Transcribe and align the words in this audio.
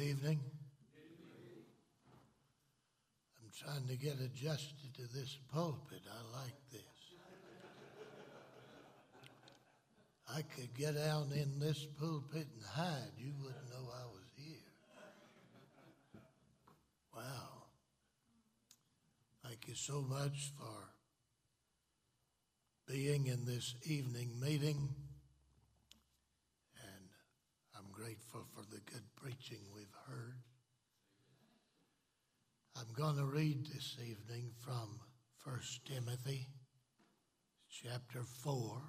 evening. 0.00 0.40
I'm 3.38 3.50
trying 3.56 3.86
to 3.88 3.96
get 3.96 4.18
adjusted 4.20 4.94
to 4.94 5.02
this 5.14 5.38
pulpit. 5.52 6.02
I 6.08 6.38
like 6.42 6.56
this. 6.72 6.80
I 10.34 10.42
could 10.42 10.72
get 10.74 10.96
out 10.96 11.32
in 11.32 11.58
this 11.58 11.86
pulpit 11.98 12.46
and 12.54 12.64
hide. 12.64 13.12
You 13.18 13.32
wouldn't 13.40 13.68
know 13.70 13.90
I 13.92 14.06
was 14.06 14.28
here. 14.36 14.70
Wow. 17.16 17.64
Thank 19.44 19.66
you 19.66 19.74
so 19.74 20.02
much 20.02 20.52
for 20.56 20.90
being 22.86 23.26
in 23.26 23.44
this 23.44 23.74
evening 23.84 24.38
meeting. 24.40 24.88
Grateful 28.02 28.46
for 28.54 28.62
the 28.70 28.80
good 28.90 29.02
preaching 29.14 29.58
we've 29.74 29.94
heard. 30.08 30.38
I'm 32.74 32.90
going 32.94 33.16
to 33.16 33.26
read 33.26 33.66
this 33.66 33.98
evening 34.00 34.52
from 34.58 35.00
1 35.44 35.58
Timothy 35.84 36.46
chapter 37.68 38.22
4. 38.22 38.80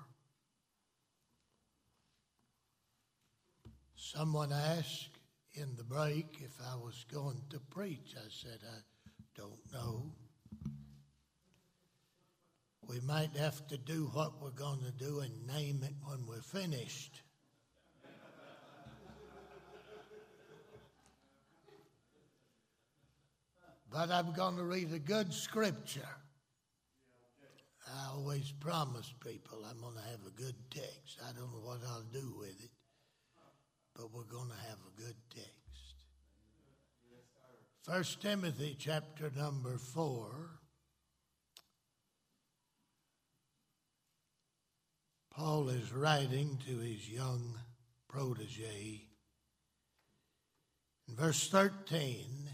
Someone 3.96 4.54
asked 4.54 5.20
in 5.56 5.76
the 5.76 5.84
break 5.84 6.38
if 6.40 6.54
I 6.72 6.78
was 6.78 7.06
going 7.12 7.42
to 7.50 7.60
preach. 7.60 8.16
I 8.16 8.30
said, 8.30 8.60
I 8.64 8.80
don't 9.36 9.74
know. 9.74 10.14
We 12.88 13.02
might 13.02 13.36
have 13.36 13.68
to 13.68 13.78
do 13.78 14.10
what 14.14 14.42
we're 14.42 14.52
going 14.52 14.80
to 14.86 15.06
do 15.06 15.20
and 15.20 15.48
name 15.48 15.84
it 15.84 15.96
when 16.06 16.26
we're 16.26 16.42
finished. 16.42 17.22
But 23.92 24.10
I'm 24.10 24.32
going 24.34 24.58
to 24.58 24.64
read 24.64 24.94
a 24.94 25.00
good 25.00 25.34
scripture. 25.34 26.08
I 27.88 28.10
always 28.14 28.52
promise 28.60 29.14
people 29.20 29.66
I'm 29.70 29.82
going 29.82 29.96
to 29.96 30.10
have 30.12 30.26
a 30.26 30.32
good 30.32 30.56
text. 30.70 31.20
I 31.28 31.34
don't 31.34 31.52
know 31.52 31.60
what 31.64 31.80
I'll 31.88 32.06
do 32.12 32.36
with 32.38 32.64
it 32.64 32.70
but 33.96 34.14
we're 34.14 34.24
going 34.24 34.50
to 34.50 34.68
have 34.68 34.78
a 34.80 35.02
good 35.02 35.16
text. 35.30 35.52
First 37.84 38.22
Timothy 38.22 38.76
chapter 38.80 39.32
number 39.36 39.78
4. 39.78 40.30
Paul 45.34 45.70
is 45.70 45.92
writing 45.92 46.60
to 46.68 46.78
his 46.78 47.10
young 47.10 47.58
protege. 48.08 49.08
In 51.08 51.16
verse 51.16 51.48
13, 51.50 52.50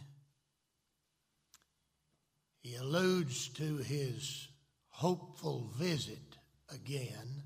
he 2.68 2.76
alludes 2.76 3.48
to 3.50 3.78
his 3.78 4.48
hopeful 4.90 5.72
visit 5.78 6.38
again 6.74 7.44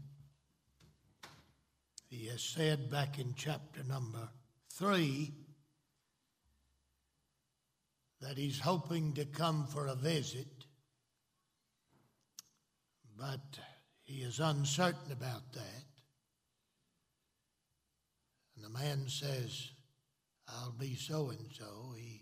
he 2.11 2.25
has 2.27 2.41
said 2.43 2.91
back 2.91 3.19
in 3.19 3.33
chapter 3.37 3.83
number 3.87 4.27
three 4.73 5.31
that 8.19 8.37
he's 8.37 8.59
hoping 8.59 9.13
to 9.13 9.23
come 9.23 9.65
for 9.65 9.87
a 9.87 9.95
visit, 9.95 10.65
but 13.17 13.59
he 14.03 14.23
is 14.23 14.41
uncertain 14.41 15.11
about 15.11 15.53
that. 15.53 15.85
And 18.55 18.65
the 18.65 18.69
man 18.69 19.07
says, 19.07 19.71
I'll 20.49 20.75
be 20.77 20.95
so 20.95 21.29
and 21.29 21.47
so. 21.57 21.93
He, 21.97 22.20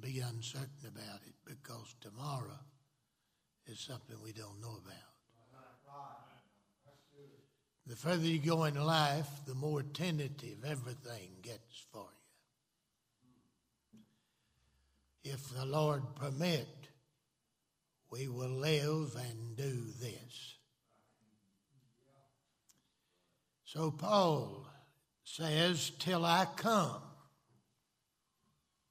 be 0.00 0.20
uncertain 0.20 0.86
about 0.86 1.20
it 1.26 1.34
because 1.44 1.94
tomorrow 2.00 2.58
is 3.66 3.78
something 3.78 4.16
we 4.22 4.32
don't 4.32 4.60
know 4.60 4.78
about. 4.84 5.10
The 7.86 7.96
further 7.96 8.26
you 8.26 8.38
go 8.38 8.64
in 8.64 8.74
life, 8.74 9.28
the 9.46 9.54
more 9.54 9.82
tentative 9.82 10.64
everything 10.64 11.30
gets 11.42 11.84
for 11.92 12.06
you. 13.92 15.32
If 15.32 15.48
the 15.50 15.64
Lord 15.64 16.02
permit, 16.14 16.68
we 18.10 18.28
will 18.28 18.48
live 18.48 19.16
and 19.16 19.56
do 19.56 19.86
this. 20.00 20.56
So 23.64 23.90
Paul 23.90 24.66
says, 25.24 25.90
Till 25.98 26.24
I 26.24 26.46
come. 26.56 27.02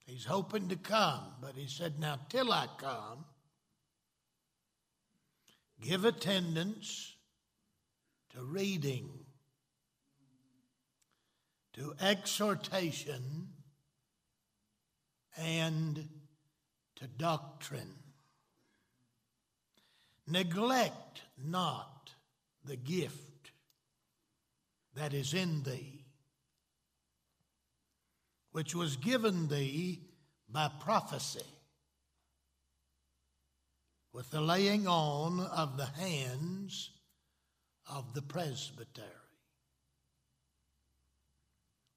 He's 0.10 0.26
hoping 0.26 0.70
to 0.70 0.76
come, 0.76 1.36
but 1.40 1.56
he 1.56 1.68
said, 1.68 2.00
Now, 2.00 2.18
till 2.30 2.52
I 2.52 2.68
come, 2.80 3.26
give 5.80 6.04
attendance 6.04 7.14
to 8.34 8.44
reading, 8.44 9.08
to 11.74 11.94
exhortation, 12.02 13.50
and 15.38 16.10
to 16.96 17.08
doctrine. 17.08 17.94
Neglect 20.26 21.22
not 21.38 22.10
the 22.66 22.76
gift 22.76 23.52
that 24.96 25.14
is 25.14 25.36
in 25.36 25.62
thee, 25.62 25.99
which 28.52 28.74
was 28.74 28.96
given 28.98 29.48
thee 29.48 30.02
by 30.50 30.70
prophecy, 30.80 31.46
with 34.12 34.30
the 34.32 34.42
laying 34.42 34.88
on 34.88 35.40
of 35.40 35.78
the 35.78 35.86
hands 35.86 36.92
of 37.88 38.14
the 38.14 38.22
presbytery. 38.22 39.06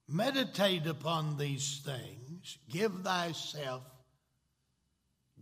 Meditate 0.09 0.87
upon 0.87 1.39
these 1.39 1.81
things, 1.85 2.59
give 2.71 2.93
thyself, 3.03 3.83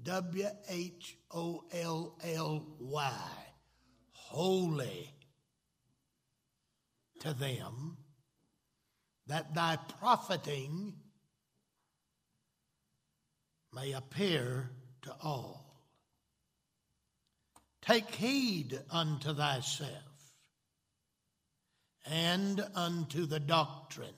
W 0.03 0.47
H 0.69 1.17
O 1.33 1.65
L 1.73 2.17
L 2.23 2.67
Y, 2.79 3.13
holy 4.13 5.11
to 7.21 7.35
them, 7.35 7.97
that 9.31 9.55
thy 9.55 9.79
profiting 10.01 10.93
may 13.73 13.93
appear 13.93 14.69
to 15.03 15.15
all. 15.23 15.65
Take 17.81 18.13
heed 18.13 18.77
unto 18.91 19.33
thyself 19.33 19.89
and 22.11 22.61
unto 22.75 23.25
the 23.25 23.39
doctrine. 23.39 24.09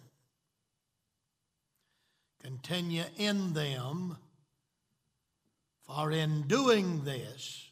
Continue 2.42 3.04
in 3.18 3.52
them, 3.52 4.16
for 5.86 6.10
in 6.10 6.48
doing 6.48 7.04
this, 7.04 7.70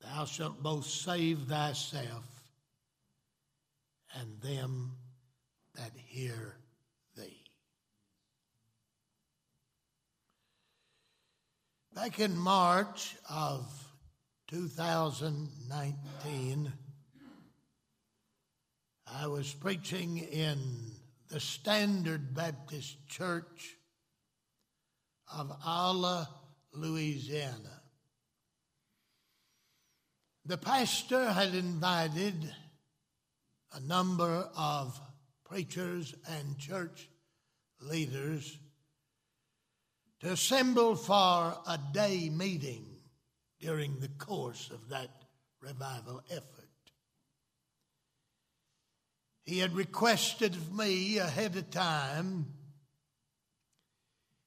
thou 0.00 0.24
shalt 0.24 0.62
both 0.62 0.86
save 0.86 1.40
thyself 1.40 2.24
and 4.14 4.40
them 4.40 4.92
hear 6.10 6.56
thee. 7.16 7.44
Back 11.94 12.20
in 12.20 12.36
March 12.36 13.16
of 13.28 13.66
2019, 14.48 16.72
I 19.06 19.26
was 19.26 19.52
preaching 19.52 20.18
in 20.18 20.58
the 21.28 21.40
Standard 21.40 22.34
Baptist 22.34 23.08
Church 23.08 23.76
of 25.32 25.50
Olla, 25.64 26.28
Louisiana. 26.72 27.82
The 30.44 30.58
pastor 30.58 31.32
had 31.32 31.54
invited 31.54 32.52
a 33.72 33.80
number 33.80 34.48
of 34.56 35.00
preachers 35.50 36.14
and 36.28 36.56
church 36.58 37.08
leaders 37.80 38.56
to 40.20 40.30
assemble 40.30 40.94
for 40.94 41.12
a 41.66 41.78
day 41.92 42.30
meeting 42.30 42.86
during 43.58 43.98
the 43.98 44.08
course 44.24 44.70
of 44.70 44.90
that 44.90 45.10
revival 45.60 46.22
effort. 46.30 46.44
He 49.42 49.58
had 49.58 49.74
requested 49.74 50.54
of 50.54 50.72
me 50.72 51.18
ahead 51.18 51.56
of 51.56 51.68
time 51.70 52.46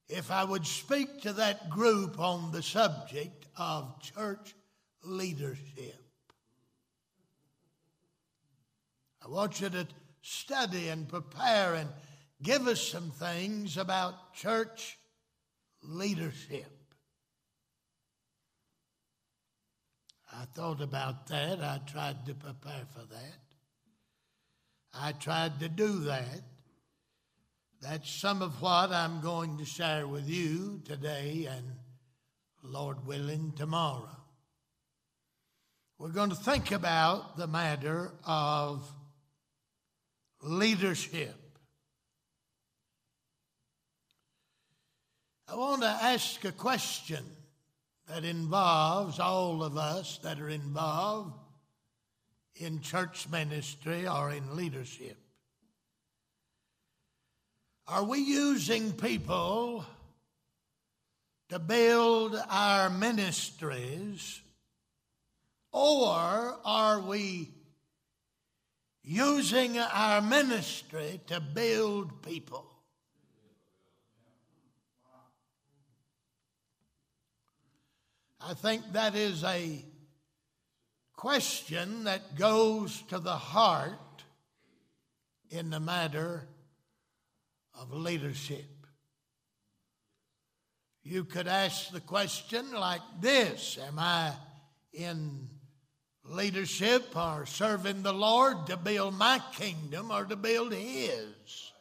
if 0.08 0.32
I 0.32 0.46
would 0.46 0.66
speak 0.66 1.22
to 1.24 1.34
that 1.34 1.70
group 1.70 2.18
on 2.18 2.54
the 2.54 2.64
subject 2.64 3.46
of 3.58 4.02
church 4.02 4.56
leadership. 5.04 6.02
I 9.22 9.28
want 9.28 9.60
you 9.60 9.70
to 9.70 9.86
study 10.24 10.88
and 10.88 11.08
prepare 11.08 11.76
and 11.76 11.90
give 12.42 12.66
us 12.68 12.82
some 12.82 13.12
things 13.12 13.78
about 13.78 14.34
church 14.34 14.98
leadership. 15.84 16.72
I 20.32 20.46
thought 20.56 20.82
about 20.82 21.28
that. 21.28 21.60
I 21.60 21.80
tried 21.86 22.26
to 22.26 22.34
prepare 22.34 22.86
for 22.92 23.06
that. 23.06 23.40
I 24.94 25.12
tried 25.12 25.60
to 25.60 25.70
do 25.70 26.00
that. 26.06 26.42
That's 27.82 28.10
some 28.10 28.42
of 28.42 28.62
what 28.62 28.92
I'm 28.92 29.20
going 29.20 29.58
to 29.58 29.66
share 29.66 30.08
with 30.08 30.28
you 30.30 30.82
today 30.86 31.48
and, 31.52 31.66
Lord 32.64 33.06
willing, 33.06 33.52
tomorrow. 33.58 34.10
We're 35.98 36.10
going 36.10 36.30
to 36.30 36.36
think 36.36 36.72
about 36.72 37.36
the 37.38 37.48
matter 37.48 38.14
of 38.24 38.90
leadership. 40.44 41.36
I 45.48 45.56
want 45.56 45.82
to 45.82 45.88
ask 45.88 46.44
a 46.46 46.52
question 46.52 47.24
that 48.08 48.24
involves 48.24 49.20
all 49.20 49.64
of 49.64 49.78
us 49.78 50.20
that 50.24 50.40
are 50.40 50.50
involved 50.50 51.34
in 52.56 52.82
church 52.82 53.28
ministry 53.30 54.08
or 54.08 54.32
in 54.32 54.56
leadership. 54.56 55.18
Are 57.88 58.04
we 58.04 58.20
using 58.20 58.94
people 58.94 59.86
to 61.50 61.60
build 61.60 62.36
our 62.50 62.90
ministries, 62.90 64.42
or 65.72 66.58
are 66.66 67.00
we 67.02 67.50
using 69.04 69.78
our 69.78 70.22
ministry 70.22 71.20
to 71.28 71.40
build 71.40 72.22
people? 72.22 72.66
I 78.46 78.54
think 78.54 78.92
that 78.94 79.16
is 79.16 79.44
a 79.44 79.84
question 81.16 82.04
that 82.04 82.36
goes 82.36 83.02
to 83.04 83.20
the 83.20 83.38
heart 83.38 84.24
in 85.50 85.70
the 85.70 85.80
matter 85.80 86.46
of 87.80 87.94
leadership. 87.94 88.66
You 91.04 91.24
could 91.24 91.48
ask 91.48 91.92
the 91.92 92.02
question 92.02 92.72
like 92.74 93.02
this 93.22 93.78
Am 93.88 94.00
I 94.00 94.34
in 94.92 95.48
leadership 96.26 97.16
or 97.16 97.46
serving 97.46 98.04
the 98.04 98.14
Lord 98.14 98.68
to 98.68 98.78
build 98.78 99.16
my 99.16 99.40
kingdom 99.54 100.12
or 100.12 100.26
to 100.26 100.36
build 100.36 100.74
His? 100.74 101.72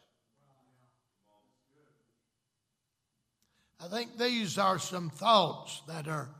I 3.80 3.88
think 3.88 4.16
these 4.16 4.58
are 4.58 4.78
some 4.78 5.10
thoughts 5.10 5.82
that 5.88 6.06
are 6.06 6.30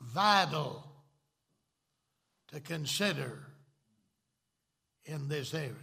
vital 0.00 0.84
to 2.52 2.60
consider 2.60 3.38
in 5.04 5.28
this 5.28 5.54
area. 5.54 5.74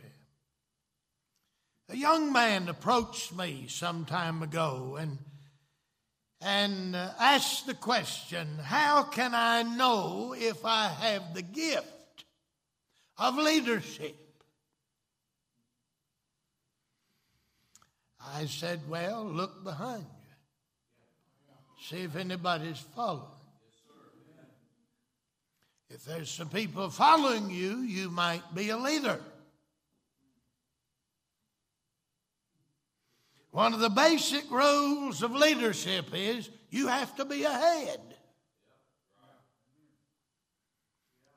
A 1.90 1.96
young 1.96 2.34
man 2.34 2.68
approached 2.68 3.36
me 3.36 3.66
some 3.68 4.06
time 4.06 4.42
ago 4.42 4.98
and, 5.00 5.20
and 6.42 6.96
uh, 6.96 7.10
asked 7.20 7.68
the 7.68 7.74
question 7.74 8.48
How 8.62 9.04
can 9.04 9.34
I 9.34 9.64
know 9.64 10.36
if 10.38 10.66
I 10.66 10.88
have 10.88 11.34
the 11.34 11.42
gift 11.42 12.26
of 13.18 13.38
leadership? 13.38 14.16
I 18.34 18.46
said, 18.46 18.82
Well, 18.90 19.26
look 19.26 19.64
behind 19.64 20.04
you, 20.04 21.86
see 21.90 22.04
if 22.04 22.16
anybody's 22.16 22.80
following. 22.96 23.24
If 25.90 26.04
there's 26.04 26.30
some 26.30 26.50
people 26.50 26.90
following 26.90 27.50
you, 27.50 27.78
you 27.78 28.10
might 28.10 28.42
be 28.54 28.70
a 28.70 28.78
leader. 28.78 29.20
One 33.56 33.74
of 33.74 33.80
the 33.80 33.90
basic 33.90 34.52
rules 34.52 35.24
of 35.24 35.32
leadership 35.32 36.08
is 36.14 36.50
you 36.72 36.88
have 36.88 37.16
to 37.16 37.24
be 37.24 37.46
ahead. 37.46 38.02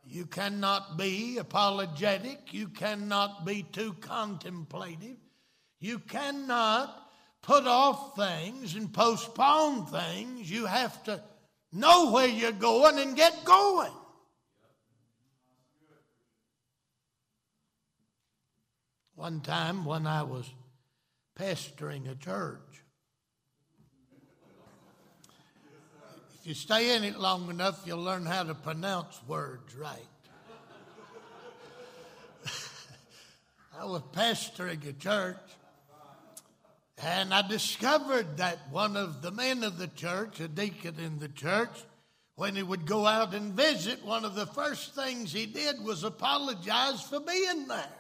You 0.04 0.26
cannot 0.26 0.98
be 0.98 1.38
apologetic. 1.38 2.52
You 2.52 2.70
cannot 2.70 3.46
be 3.46 3.62
too 3.62 3.92
contemplative. 4.00 5.16
You 5.78 6.00
cannot 6.00 7.08
put 7.40 7.68
off 7.68 8.16
things 8.16 8.74
and 8.74 8.92
postpone 8.92 9.86
things. 9.86 10.50
You 10.50 10.66
have 10.66 11.00
to 11.04 11.22
know 11.72 12.10
where 12.10 12.26
you're 12.26 12.50
going 12.50 12.98
and 12.98 13.16
get 13.16 13.44
going. 13.44 13.92
One 19.14 19.40
time 19.40 19.84
when 19.84 20.08
I 20.08 20.24
was 20.24 20.50
pastoring 21.38 22.10
a 22.10 22.14
church, 22.16 22.82
if 26.40 26.46
you 26.46 26.54
stay 26.54 26.96
in 26.96 27.04
it 27.04 27.18
long 27.18 27.48
enough, 27.48 27.82
you'll 27.86 28.02
learn 28.02 28.26
how 28.26 28.42
to 28.42 28.54
pronounce 28.54 29.20
words 29.28 29.74
right. 29.76 29.98
I 33.78 33.84
was 33.84 34.02
pastoring 34.12 34.86
a 34.88 34.92
church, 34.92 35.36
and 37.02 37.32
I 37.32 37.46
discovered 37.46 38.38
that 38.38 38.58
one 38.70 38.96
of 38.96 39.22
the 39.22 39.30
men 39.30 39.62
of 39.62 39.78
the 39.78 39.88
church, 39.88 40.40
a 40.40 40.48
deacon 40.48 40.96
in 40.98 41.18
the 41.18 41.28
church, 41.28 41.84
when 42.34 42.56
he 42.56 42.62
would 42.62 42.86
go 42.86 43.06
out 43.06 43.34
and 43.34 43.52
visit, 43.52 44.04
one 44.04 44.24
of 44.24 44.34
the 44.34 44.46
first 44.46 44.94
things 44.94 45.32
he 45.32 45.46
did 45.46 45.82
was 45.84 46.04
apologize 46.04 47.02
for 47.02 47.20
being 47.20 47.66
there. 47.66 47.97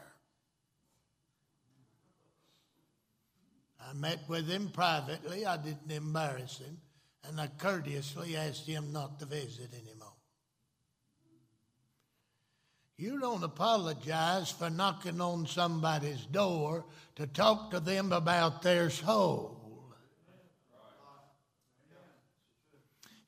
I 3.88 3.94
met 3.94 4.20
with 4.28 4.48
him 4.48 4.68
privately. 4.68 5.46
I 5.46 5.56
didn't 5.56 5.90
embarrass 5.90 6.58
him. 6.58 6.78
And 7.24 7.40
I 7.40 7.46
courteously 7.46 8.36
asked 8.36 8.66
him 8.66 8.92
not 8.92 9.18
to 9.20 9.26
visit 9.26 9.70
anymore. 9.72 10.12
You 12.96 13.20
don't 13.20 13.44
apologize 13.44 14.50
for 14.50 14.70
knocking 14.70 15.20
on 15.20 15.46
somebody's 15.46 16.26
door 16.26 16.84
to 17.16 17.26
talk 17.26 17.70
to 17.70 17.80
them 17.80 18.12
about 18.12 18.62
their 18.62 18.90
soul. 18.90 19.54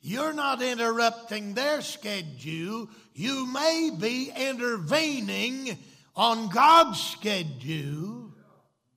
You're 0.02 0.32
not 0.32 0.62
interrupting 0.62 1.54
their 1.54 1.82
schedule. 1.82 2.88
You 3.14 3.46
may 3.46 3.90
be 3.98 4.32
intervening 4.34 5.78
on 6.16 6.48
God's 6.48 7.00
schedule 7.00 8.29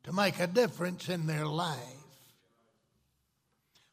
to 0.04 0.14
make 0.14 0.40
a 0.40 0.48
difference 0.48 1.10
in 1.10 1.28
their 1.28 1.46
life. 1.46 1.80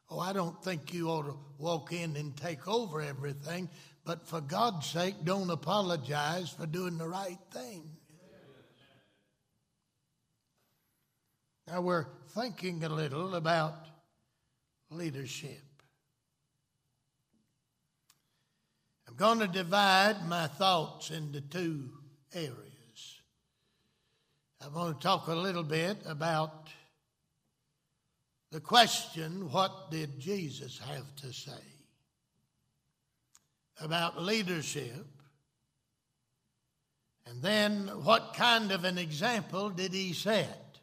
Oh, 0.09 0.19
I 0.19 0.33
don't 0.33 0.61
think 0.61 0.93
you 0.93 1.07
ought 1.09 1.23
to 1.23 1.37
walk 1.57 1.93
in 1.93 2.17
and 2.17 2.35
take 2.35 2.67
over 2.67 3.01
everything, 3.01 3.69
but 4.03 4.27
for 4.27 4.41
God's 4.41 4.87
sake, 4.87 5.15
don't 5.23 5.49
apologize 5.49 6.49
for 6.49 6.65
doing 6.65 6.97
the 6.97 7.07
right 7.07 7.39
thing. 7.51 7.83
Now 11.67 11.79
we're 11.79 12.07
thinking 12.35 12.83
a 12.83 12.89
little 12.89 13.35
about 13.35 13.87
leadership. 14.89 15.63
I'm 19.07 19.15
going 19.15 19.39
to 19.39 19.47
divide 19.47 20.27
my 20.27 20.47
thoughts 20.47 21.11
into 21.11 21.39
two 21.39 21.89
areas. 22.33 22.70
I 24.63 24.67
want 24.67 25.01
to 25.01 25.07
talk 25.07 25.27
a 25.27 25.33
little 25.33 25.63
bit 25.63 25.97
about 26.05 26.69
the 28.51 28.59
question 28.59 29.51
what 29.51 29.89
did 29.89 30.19
Jesus 30.19 30.79
have 30.87 31.15
to 31.17 31.33
say 31.33 31.51
about 33.79 34.21
leadership? 34.21 35.07
And 37.25 37.41
then 37.41 37.87
what 38.03 38.35
kind 38.35 38.71
of 38.71 38.83
an 38.83 38.99
example 38.99 39.71
did 39.71 39.93
he 39.93 40.13
set? 40.13 40.77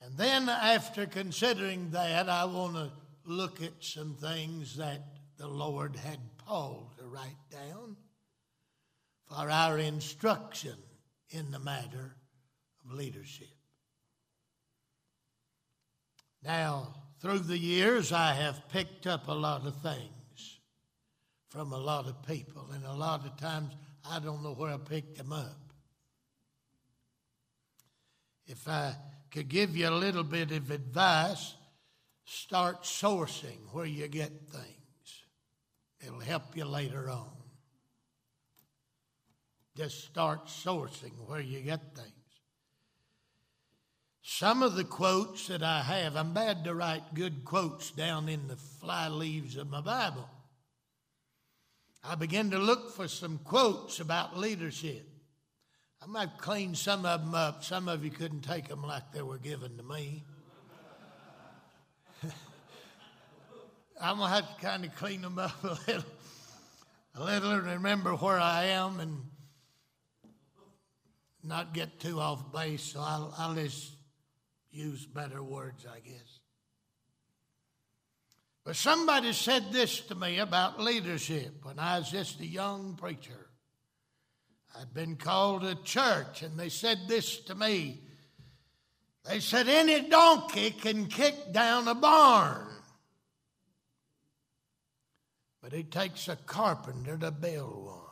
And 0.00 0.16
then, 0.16 0.48
after 0.48 1.04
considering 1.04 1.90
that, 1.90 2.30
I 2.30 2.46
want 2.46 2.76
to 2.76 2.90
look 3.26 3.62
at 3.62 3.72
some 3.80 4.14
things 4.14 4.76
that 4.76 5.02
the 5.36 5.48
Lord 5.48 5.94
had 5.96 6.20
Paul 6.38 6.90
to 6.96 7.04
write 7.04 7.36
down 7.50 7.96
for 9.28 9.50
our 9.50 9.78
instruction 9.78 10.74
in 11.30 11.50
the 11.50 11.58
matter 11.58 12.16
of 12.84 12.92
leadership. 12.92 13.48
Now, 16.42 16.94
through 17.20 17.40
the 17.40 17.58
years, 17.58 18.12
I 18.12 18.32
have 18.32 18.68
picked 18.68 19.06
up 19.06 19.28
a 19.28 19.32
lot 19.32 19.66
of 19.66 19.82
things 19.82 20.60
from 21.50 21.72
a 21.72 21.78
lot 21.78 22.06
of 22.06 22.26
people, 22.26 22.68
and 22.72 22.84
a 22.84 22.92
lot 22.92 23.26
of 23.26 23.36
times 23.36 23.74
I 24.08 24.20
don't 24.20 24.42
know 24.42 24.54
where 24.54 24.72
I 24.72 24.76
picked 24.76 25.18
them 25.18 25.32
up. 25.32 25.72
If 28.46 28.68
I 28.68 28.94
could 29.30 29.48
give 29.48 29.76
you 29.76 29.88
a 29.88 29.90
little 29.90 30.24
bit 30.24 30.52
of 30.52 30.70
advice, 30.70 31.54
start 32.24 32.84
sourcing 32.84 33.58
where 33.72 33.84
you 33.84 34.08
get 34.08 34.48
things. 34.48 35.24
It'll 36.00 36.20
help 36.20 36.56
you 36.56 36.64
later 36.64 37.10
on. 37.10 37.37
Just 39.78 40.04
start 40.06 40.46
sourcing 40.46 41.12
where 41.28 41.40
you 41.40 41.60
get 41.60 41.94
things. 41.94 42.10
Some 44.22 44.64
of 44.64 44.74
the 44.74 44.82
quotes 44.82 45.46
that 45.46 45.62
I 45.62 45.82
have, 45.82 46.16
I'm 46.16 46.34
bad 46.34 46.64
to 46.64 46.74
write 46.74 47.14
good 47.14 47.44
quotes 47.44 47.92
down 47.92 48.28
in 48.28 48.48
the 48.48 48.56
fly 48.56 49.06
leaves 49.06 49.56
of 49.56 49.70
my 49.70 49.80
Bible. 49.80 50.28
I 52.02 52.16
began 52.16 52.50
to 52.50 52.58
look 52.58 52.90
for 52.90 53.06
some 53.06 53.38
quotes 53.38 54.00
about 54.00 54.36
leadership. 54.36 55.08
I 56.02 56.06
might 56.06 56.38
clean 56.38 56.74
some 56.74 57.06
of 57.06 57.20
them 57.20 57.36
up. 57.36 57.62
Some 57.62 57.86
of 57.86 58.04
you 58.04 58.10
couldn't 58.10 58.40
take 58.40 58.66
them 58.66 58.82
like 58.82 59.12
they 59.12 59.22
were 59.22 59.38
given 59.38 59.76
to 59.76 59.84
me. 59.84 60.24
I'm 64.02 64.16
going 64.16 64.28
to 64.28 64.34
have 64.34 64.56
to 64.56 64.60
kind 64.60 64.84
of 64.84 64.92
clean 64.96 65.22
them 65.22 65.38
up 65.38 65.62
a 65.62 65.78
little, 65.86 66.04
a 67.14 67.22
little 67.22 67.52
and 67.52 67.64
remember 67.64 68.16
where 68.16 68.40
I 68.40 68.64
am 68.64 68.98
and 68.98 69.22
not 71.42 71.74
get 71.74 72.00
too 72.00 72.20
off 72.20 72.52
base. 72.52 72.82
So 72.82 73.00
I'll, 73.00 73.34
I'll 73.38 73.54
just 73.54 73.94
use 74.70 75.06
better 75.06 75.42
words, 75.42 75.86
I 75.86 76.00
guess. 76.00 76.40
But 78.64 78.76
somebody 78.76 79.32
said 79.32 79.72
this 79.72 80.00
to 80.02 80.14
me 80.14 80.38
about 80.38 80.80
leadership 80.80 81.64
when 81.64 81.78
I 81.78 81.98
was 81.98 82.10
just 82.10 82.40
a 82.40 82.46
young 82.46 82.96
preacher. 82.96 83.48
I'd 84.78 84.92
been 84.92 85.16
called 85.16 85.62
to 85.62 85.74
church, 85.76 86.42
and 86.42 86.58
they 86.58 86.68
said 86.68 86.98
this 87.08 87.38
to 87.44 87.54
me. 87.54 88.02
They 89.24 89.40
said, 89.40 89.68
Any 89.68 90.08
donkey 90.08 90.70
can 90.70 91.06
kick 91.06 91.52
down 91.52 91.88
a 91.88 91.94
barn, 91.94 92.68
but 95.62 95.72
it 95.72 95.90
takes 95.90 96.28
a 96.28 96.36
carpenter 96.36 97.16
to 97.16 97.30
build 97.30 97.86
one. 97.86 98.07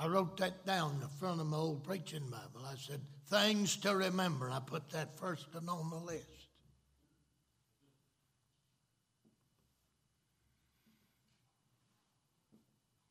I 0.00 0.06
wrote 0.06 0.36
that 0.36 0.64
down 0.64 0.94
in 0.94 1.00
the 1.00 1.08
front 1.08 1.40
of 1.40 1.48
my 1.48 1.56
old 1.56 1.82
preaching 1.82 2.30
Bible. 2.30 2.64
I 2.64 2.76
said, 2.76 3.00
things 3.26 3.76
to 3.78 3.96
remember. 3.96 4.48
I 4.48 4.60
put 4.60 4.90
that 4.90 5.18
first 5.18 5.48
and 5.54 5.68
on 5.68 5.90
the 5.90 5.96
list. 5.96 6.24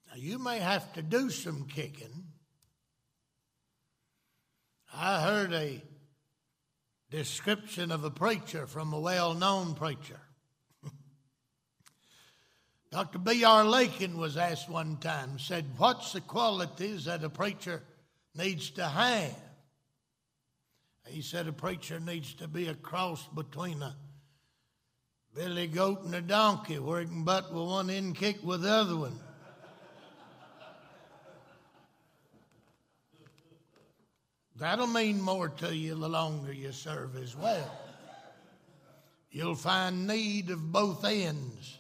Now, 0.08 0.16
you 0.16 0.40
may 0.40 0.60
have 0.60 0.94
to 0.94 1.02
do 1.02 1.30
some 1.30 1.66
kicking. 1.66 2.24
I 4.94 5.22
heard 5.22 5.52
a 5.52 5.84
description 7.12 7.92
of 7.92 8.06
a 8.06 8.10
preacher 8.10 8.66
from 8.66 8.94
a 8.94 9.00
well 9.00 9.34
known 9.34 9.76
preacher. 9.76 10.22
Dr. 12.92 13.20
B.R. 13.20 13.66
Lakin 13.66 14.18
was 14.18 14.38
asked 14.38 14.70
one 14.70 14.98
time, 14.98 15.40
said, 15.40 15.66
What's 15.78 16.14
the 16.14 16.22
qualities 16.22 17.06
that 17.06 17.24
a 17.24 17.30
preacher 17.30 17.84
needs 18.34 18.70
to 18.72 18.86
have? 18.86 19.36
He 21.08 21.22
said, 21.22 21.48
A 21.48 21.54
preacher 21.54 22.00
needs 22.00 22.34
to 22.36 22.48
be 22.48 22.68
a 22.68 22.76
cross 22.76 23.26
between 23.36 23.82
a 23.82 23.96
billy 25.36 25.68
goat 25.68 26.04
and 26.04 26.16
a 26.16 26.22
donkey, 26.22 26.80
where 26.80 27.02
he 27.02 27.08
can 27.08 27.24
butt 27.24 27.54
with 27.54 27.68
one 27.68 27.90
end, 27.90 28.16
kick 28.16 28.38
with 28.42 28.62
the 28.62 28.72
other 28.72 28.96
one. 28.96 29.20
That'll 34.56 34.88
mean 34.88 35.22
more 35.22 35.50
to 35.50 35.76
you 35.76 35.94
the 35.94 36.10
longer 36.10 36.52
you 36.52 36.72
serve 36.72 37.16
as 37.16 37.36
well. 37.36 37.72
You'll 39.30 39.56
find 39.56 40.08
need 40.08 40.50
of 40.50 40.72
both 40.72 41.06
ends. 41.06 41.77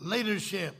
Leadership. 0.00 0.74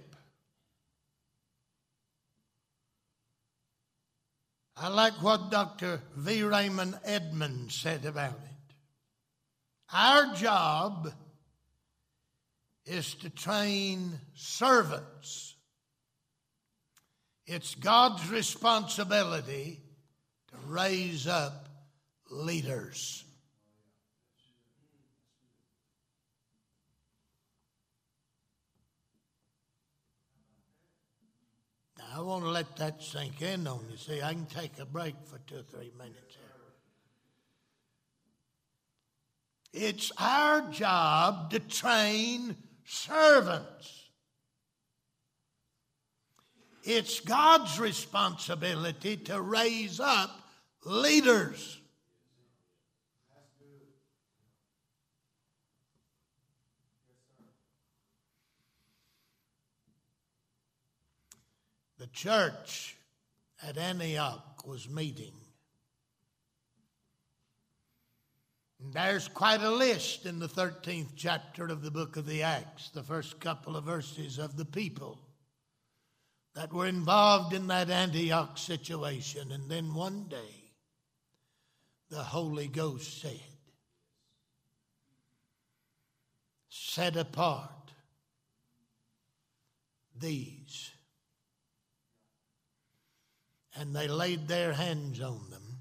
I 4.76 4.88
like 4.88 5.14
what 5.22 5.50
Dr. 5.50 6.00
V. 6.16 6.44
Raymond 6.44 6.94
Edman 7.06 7.70
said 7.70 8.04
about 8.04 8.30
it. 8.30 8.74
Our 9.92 10.34
job 10.34 11.12
is 12.86 13.14
to 13.16 13.30
train 13.30 14.20
servants. 14.34 15.56
It's 17.46 17.74
God's 17.74 18.30
responsibility 18.30 19.80
to 20.50 20.56
raise 20.66 21.26
up 21.26 21.68
leaders. 22.30 23.24
I 32.14 32.20
want 32.20 32.44
to 32.44 32.50
let 32.50 32.76
that 32.76 33.02
sink 33.02 33.42
in 33.42 33.66
on 33.66 33.80
you. 33.90 33.96
See, 33.96 34.22
I 34.22 34.32
can 34.32 34.46
take 34.46 34.78
a 34.78 34.86
break 34.86 35.14
for 35.26 35.38
two 35.46 35.56
or 35.56 35.62
three 35.62 35.92
minutes 35.96 36.36
here. 36.36 36.44
It's 39.72 40.10
our 40.18 40.62
job 40.70 41.50
to 41.50 41.60
train 41.60 42.56
servants. 42.84 44.10
It's 46.84 47.20
God's 47.20 47.78
responsibility 47.78 49.16
to 49.16 49.40
raise 49.42 50.00
up 50.00 50.48
leaders. 50.84 51.78
The 61.98 62.06
church 62.08 62.96
at 63.62 63.76
Antioch 63.76 64.66
was 64.66 64.88
meeting. 64.88 65.32
And 68.80 68.92
there's 68.92 69.26
quite 69.26 69.62
a 69.62 69.70
list 69.70 70.24
in 70.24 70.38
the 70.38 70.48
13th 70.48 71.10
chapter 71.16 71.66
of 71.66 71.82
the 71.82 71.90
book 71.90 72.16
of 72.16 72.26
the 72.26 72.44
Acts, 72.44 72.90
the 72.90 73.02
first 73.02 73.40
couple 73.40 73.76
of 73.76 73.84
verses 73.84 74.38
of 74.38 74.56
the 74.56 74.64
people 74.64 75.18
that 76.54 76.72
were 76.72 76.86
involved 76.86 77.52
in 77.52 77.66
that 77.66 77.90
Antioch 77.90 78.56
situation. 78.56 79.50
And 79.50 79.68
then 79.68 79.94
one 79.94 80.26
day, 80.28 80.72
the 82.10 82.22
Holy 82.22 82.68
Ghost 82.68 83.20
said, 83.20 83.40
Set 86.68 87.16
apart 87.16 87.92
these 90.16 90.90
and 93.78 93.94
they 93.94 94.08
laid 94.08 94.48
their 94.48 94.72
hands 94.72 95.20
on 95.20 95.40
them 95.50 95.78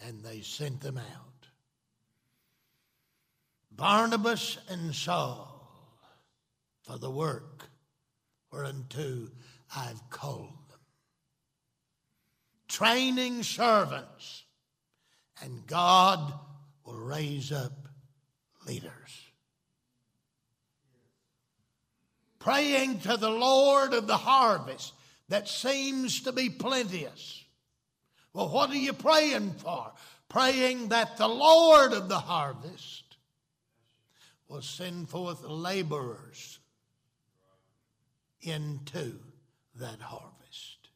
and 0.00 0.22
they 0.22 0.40
sent 0.40 0.80
them 0.80 0.96
out. 0.96 1.48
Barnabas 3.70 4.58
and 4.70 4.94
Saul 4.94 5.52
for 6.82 6.98
the 6.98 7.10
work 7.10 7.68
whereunto 8.50 9.28
I've 9.76 10.08
called 10.08 10.68
them. 10.70 10.78
Training 12.68 13.42
servants, 13.42 14.44
and 15.42 15.66
God 15.66 16.32
will 16.84 16.98
raise 16.98 17.52
up 17.52 17.88
leaders. 18.66 18.92
Praying 22.38 23.00
to 23.00 23.16
the 23.16 23.30
Lord 23.30 23.92
of 23.92 24.06
the 24.06 24.16
harvest 24.16 24.94
that 25.28 25.48
seems 25.48 26.22
to 26.22 26.32
be 26.32 26.50
plenteous. 26.50 27.44
Well, 28.32 28.48
what 28.48 28.70
are 28.70 28.76
you 28.76 28.92
praying 28.92 29.52
for? 29.52 29.92
Praying 30.28 30.88
that 30.88 31.16
the 31.16 31.28
Lord 31.28 31.92
of 31.92 32.08
the 32.08 32.18
harvest 32.18 33.16
will 34.48 34.62
send 34.62 35.08
forth 35.08 35.42
laborers 35.42 36.58
into 38.40 39.18
that 39.76 40.00
harvest. 40.00 40.88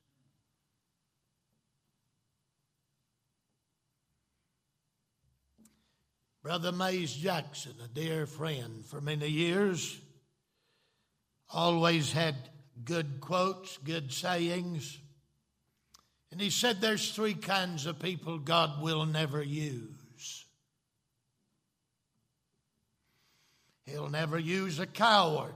Brother 6.43 6.73
Mays 6.73 7.13
Jackson, 7.13 7.75
a 7.85 7.89
dear 7.89 8.27
friend 8.27 8.85
for 8.87 9.01
many 9.01 9.29
years, 9.29 10.01
always 11.51 12.13
had 12.13 12.35
good 12.85 13.21
quotes, 13.21 13.79
good 13.79 14.13
sayings. 14.13 14.99
And 16.31 16.41
he 16.41 16.51
said 16.51 16.81
there's 16.81 17.13
three 17.13 17.35
kinds 17.35 17.87
of 17.87 17.99
people 17.99 18.39
God 18.39 18.83
will 18.83 19.05
never 19.07 19.43
use. 19.43 20.45
He'll 23.87 24.09
never 24.09 24.39
use 24.39 24.79
a 24.79 24.87
coward. 24.87 25.55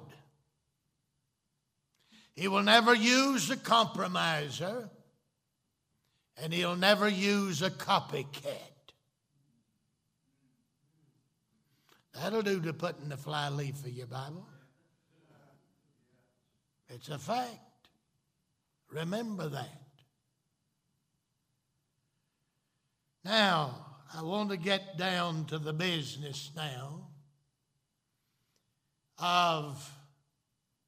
He 2.34 2.48
will 2.48 2.64
never 2.64 2.94
use 2.94 3.50
a 3.50 3.56
compromiser. 3.56 4.90
And 6.42 6.52
he'll 6.52 6.74
never 6.74 7.08
use 7.08 7.62
a 7.62 7.70
copycat. 7.70 8.72
That'll 12.14 12.42
do 12.42 12.60
to 12.62 12.72
put 12.72 13.00
in 13.00 13.08
the 13.08 13.16
flyleaf 13.16 13.84
of 13.84 13.92
your 13.92 14.06
Bible. 14.06 14.48
It's 16.94 17.08
a 17.08 17.18
fact. 17.18 17.88
Remember 18.92 19.48
that. 19.48 19.80
Now, 23.24 23.86
I 24.14 24.22
want 24.22 24.50
to 24.50 24.56
get 24.56 24.96
down 24.96 25.46
to 25.46 25.58
the 25.58 25.72
business 25.72 26.52
now 26.54 27.08
of 29.18 29.90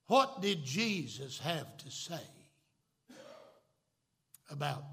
what 0.06 0.40
did 0.40 0.64
Jesus 0.64 1.40
have 1.40 1.76
to 1.78 1.90
say 1.90 2.20
about 4.48 4.84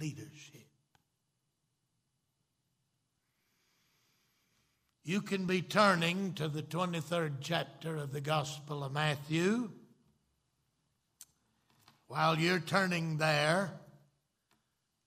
leadership? 0.00 0.66
You 5.04 5.22
can 5.22 5.46
be 5.46 5.62
turning 5.62 6.34
to 6.34 6.48
the 6.48 6.62
23rd 6.62 7.34
chapter 7.40 7.96
of 7.96 8.12
the 8.12 8.20
Gospel 8.20 8.82
of 8.82 8.92
Matthew. 8.92 9.70
While 12.10 12.40
you're 12.40 12.58
turning 12.58 13.18
there, 13.18 13.70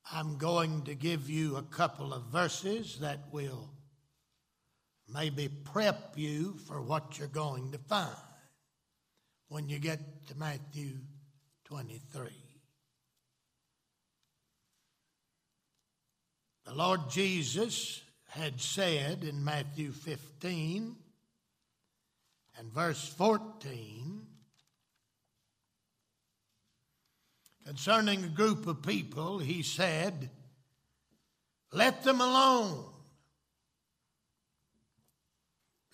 I'm 0.10 0.38
going 0.38 0.84
to 0.84 0.96
give 0.96 1.30
you 1.30 1.58
a 1.58 1.62
couple 1.62 2.14
of 2.14 2.32
verses 2.32 3.00
that 3.02 3.20
will 3.30 3.70
maybe 5.10 5.50
prep 5.50 6.14
you 6.16 6.56
for 6.66 6.82
what 6.82 7.20
you're 7.20 7.28
going 7.28 7.74
to 7.74 7.78
find 7.78 8.16
when 9.50 9.68
you 9.68 9.80
get 9.80 10.28
to 10.28 10.38
Matthew 10.38 11.00
23. 11.66 12.30
The 16.66 16.74
Lord 16.74 17.10
Jesus 17.10 18.02
had 18.30 18.62
said 18.62 19.26
in 19.26 19.44
Matthew 19.44 19.92
15 19.92 20.96
and 22.58 22.72
verse 22.72 23.06
14 23.10 24.26
concerning 27.74 28.24
a 28.24 28.28
group 28.28 28.68
of 28.68 28.84
people, 28.84 29.40
he 29.40 29.64
said, 29.64 30.30
Let 31.72 32.04
them 32.04 32.22
alone. 32.22 32.86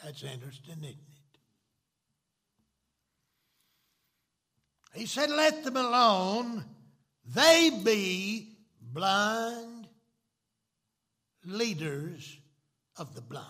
That's 0.03 0.21
interesting, 0.23 0.73
isn't 0.73 0.83
it? 0.83 0.95
He 4.93 5.05
said, 5.05 5.29
Let 5.29 5.63
them 5.63 5.77
alone. 5.77 6.65
They 7.25 7.69
be 7.81 8.57
blind 8.81 9.87
leaders 11.45 12.39
of 12.97 13.15
the 13.15 13.21
blind. 13.21 13.45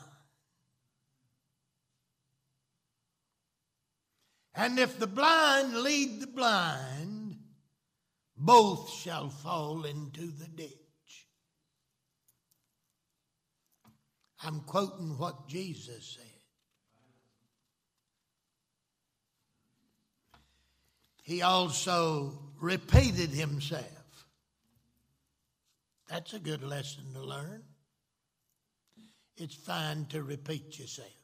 And 4.53 4.77
if 4.77 4.99
the 4.99 5.07
blind 5.07 5.73
lead 5.77 6.21
the 6.21 6.27
blind, 6.27 7.18
both 8.39 8.89
shall 8.89 9.29
fall 9.29 9.83
into 9.83 10.21
the 10.21 10.47
ditch. 10.47 11.27
I'm 14.41 14.61
quoting 14.61 15.17
what 15.17 15.49
Jesus 15.49 16.17
said. 16.17 16.25
He 21.23 21.41
also 21.41 22.39
repeated 22.59 23.29
himself. 23.29 23.83
That's 26.07 26.33
a 26.33 26.39
good 26.39 26.63
lesson 26.63 27.03
to 27.13 27.21
learn. 27.21 27.61
It's 29.37 29.53
fine 29.53 30.05
to 30.07 30.23
repeat 30.23 30.79
yourself. 30.79 31.18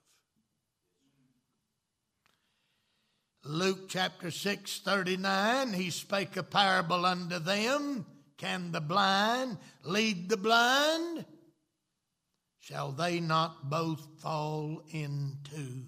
Luke 3.47 3.89
chapter 3.89 4.31
6, 4.31 4.79
39, 4.79 5.73
he 5.73 5.91
spake 5.91 6.36
a 6.36 6.41
parable 6.41 7.05
unto 7.05 7.38
them. 7.38 8.08
Can 8.38 8.71
the 8.71 8.81
blind 8.81 9.60
lead 9.84 10.29
the 10.29 10.38
blind? 10.38 11.25
Shall 12.60 12.91
they 12.91 13.19
not 13.19 13.69
both 13.69 14.19
fall 14.19 14.81
into 14.89 15.84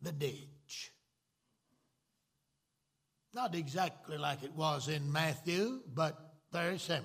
the 0.00 0.12
ditch? 0.12 0.92
Not 3.34 3.56
exactly 3.56 4.16
like 4.16 4.44
it 4.44 4.54
was 4.54 4.86
in 4.86 5.10
Matthew, 5.10 5.80
but 5.92 6.16
very 6.52 6.78
similar. 6.78 7.04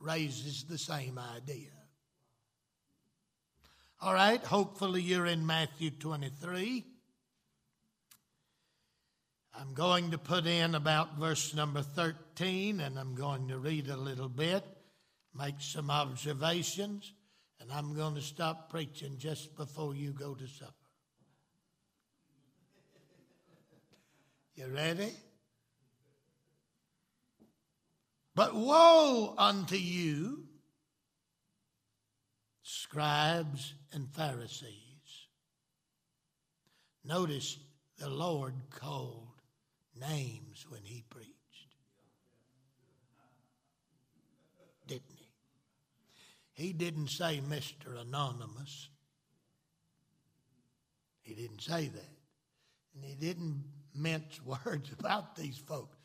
Raises 0.00 0.64
the 0.64 0.78
same 0.78 1.16
idea. 1.16 1.77
All 4.00 4.14
right, 4.14 4.40
hopefully 4.40 5.02
you're 5.02 5.26
in 5.26 5.44
Matthew 5.44 5.90
23. 5.90 6.84
I'm 9.58 9.74
going 9.74 10.12
to 10.12 10.18
put 10.18 10.46
in 10.46 10.76
about 10.76 11.18
verse 11.18 11.52
number 11.52 11.82
13 11.82 12.78
and 12.78 12.96
I'm 12.96 13.16
going 13.16 13.48
to 13.48 13.58
read 13.58 13.88
a 13.88 13.96
little 13.96 14.28
bit, 14.28 14.62
make 15.36 15.56
some 15.58 15.90
observations, 15.90 17.12
and 17.60 17.72
I'm 17.72 17.96
going 17.96 18.14
to 18.14 18.20
stop 18.20 18.70
preaching 18.70 19.18
just 19.18 19.56
before 19.56 19.96
you 19.96 20.12
go 20.12 20.32
to 20.32 20.46
supper. 20.46 20.72
You 24.54 24.68
ready? 24.68 25.10
But 28.36 28.54
woe 28.54 29.34
unto 29.36 29.74
you 29.74 30.47
scribes 32.68 33.72
and 33.94 34.06
Pharisees. 34.14 34.74
Notice 37.02 37.56
the 37.96 38.10
Lord 38.10 38.52
called 38.68 39.40
names 39.98 40.66
when 40.68 40.82
he 40.84 41.02
preached. 41.08 41.32
Didn't 44.86 45.16
he? 45.16 46.62
He 46.66 46.72
didn't 46.74 47.08
say 47.08 47.40
Mr. 47.48 47.98
Anonymous. 47.98 48.90
He 51.22 51.34
didn't 51.34 51.62
say 51.62 51.86
that. 51.88 52.16
And 52.94 53.02
he 53.02 53.14
didn't 53.14 53.64
mince 53.94 54.42
words 54.66 54.90
about 54.98 55.36
these 55.36 55.56
folks. 55.56 55.96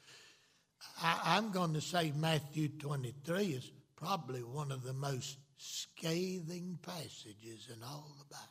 I, 1.02 1.38
am 1.38 1.52
going 1.52 1.73
to 1.73 1.82
say 1.82 2.13
Matthew 2.15 2.69
23 2.69 3.47
is 3.47 3.69
probably 3.97 4.43
one 4.43 4.71
of 4.71 4.84
the 4.84 4.93
most 4.93 5.38
scathing 5.57 6.79
passages 6.81 7.69
in 7.73 7.83
all 7.83 8.15
the 8.19 8.25
Bible. 8.25 8.47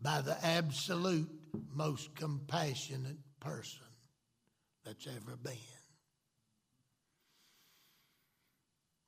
By 0.00 0.20
the 0.20 0.44
absolute 0.44 1.30
most 1.74 2.14
compassionate 2.14 3.18
person 3.40 3.86
that's 4.84 5.06
ever 5.06 5.36
been. 5.36 5.54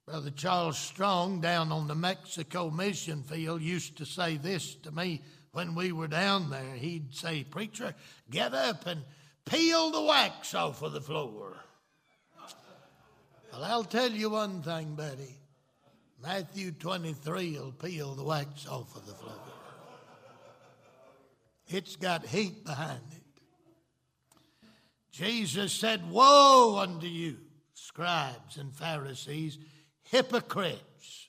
Brother 0.06 0.30
Charles 0.30 0.78
Strong 0.78 1.42
down 1.42 1.70
on 1.70 1.86
the 1.86 1.94
Mexico 1.94 2.70
mission 2.70 3.22
field 3.22 3.60
used 3.60 3.98
to 3.98 4.06
say 4.06 4.38
this 4.38 4.74
to 4.76 4.90
me 4.90 5.22
when 5.52 5.74
we 5.74 5.92
were 5.92 6.08
down 6.08 6.48
there. 6.48 6.76
He'd 6.76 7.14
say, 7.14 7.44
Preacher, 7.44 7.94
get 8.30 8.54
up 8.54 8.86
and 8.86 9.02
peel 9.44 9.90
the 9.90 10.00
wax 10.00 10.54
off 10.54 10.80
of 10.80 10.94
the 10.94 11.00
floor. 11.02 11.58
Well, 13.58 13.72
I'll 13.72 13.82
tell 13.82 14.12
you 14.12 14.30
one 14.30 14.62
thing, 14.62 14.94
Betty. 14.94 15.34
Matthew 16.22 16.70
23 16.70 17.58
will 17.58 17.72
peel 17.72 18.14
the 18.14 18.22
wax 18.22 18.68
off 18.68 18.94
of 18.94 19.04
the 19.04 19.14
floor. 19.14 19.34
It's 21.66 21.96
got 21.96 22.24
heat 22.24 22.64
behind 22.64 23.02
it. 23.10 24.68
Jesus 25.10 25.72
said, 25.72 26.08
Woe 26.08 26.78
unto 26.80 27.08
you, 27.08 27.38
scribes 27.74 28.58
and 28.58 28.72
Pharisees, 28.72 29.58
hypocrites! 30.04 31.28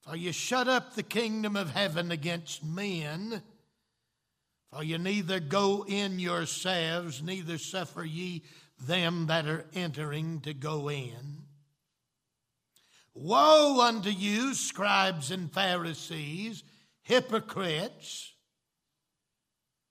For 0.00 0.16
you 0.16 0.32
shut 0.32 0.66
up 0.66 0.96
the 0.96 1.04
kingdom 1.04 1.54
of 1.54 1.70
heaven 1.70 2.10
against 2.10 2.64
men. 2.64 3.42
For 4.72 4.82
you 4.82 4.98
neither 4.98 5.38
go 5.38 5.84
in 5.86 6.18
yourselves, 6.18 7.22
neither 7.22 7.58
suffer 7.58 8.04
ye 8.04 8.42
them 8.80 9.26
that 9.26 9.46
are 9.46 9.66
entering 9.74 10.40
to 10.40 10.54
go 10.54 10.90
in. 10.90 11.44
Woe 13.14 13.80
unto 13.80 14.10
you, 14.10 14.54
scribes 14.54 15.30
and 15.30 15.52
Pharisees, 15.52 16.62
hypocrites, 17.02 18.32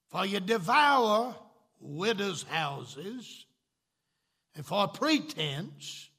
for 0.10 0.26
you 0.26 0.40
devour 0.40 1.36
widows' 1.80 2.44
houses, 2.44 3.46
and 4.56 4.66
for 4.66 4.88
pretense 4.88 6.10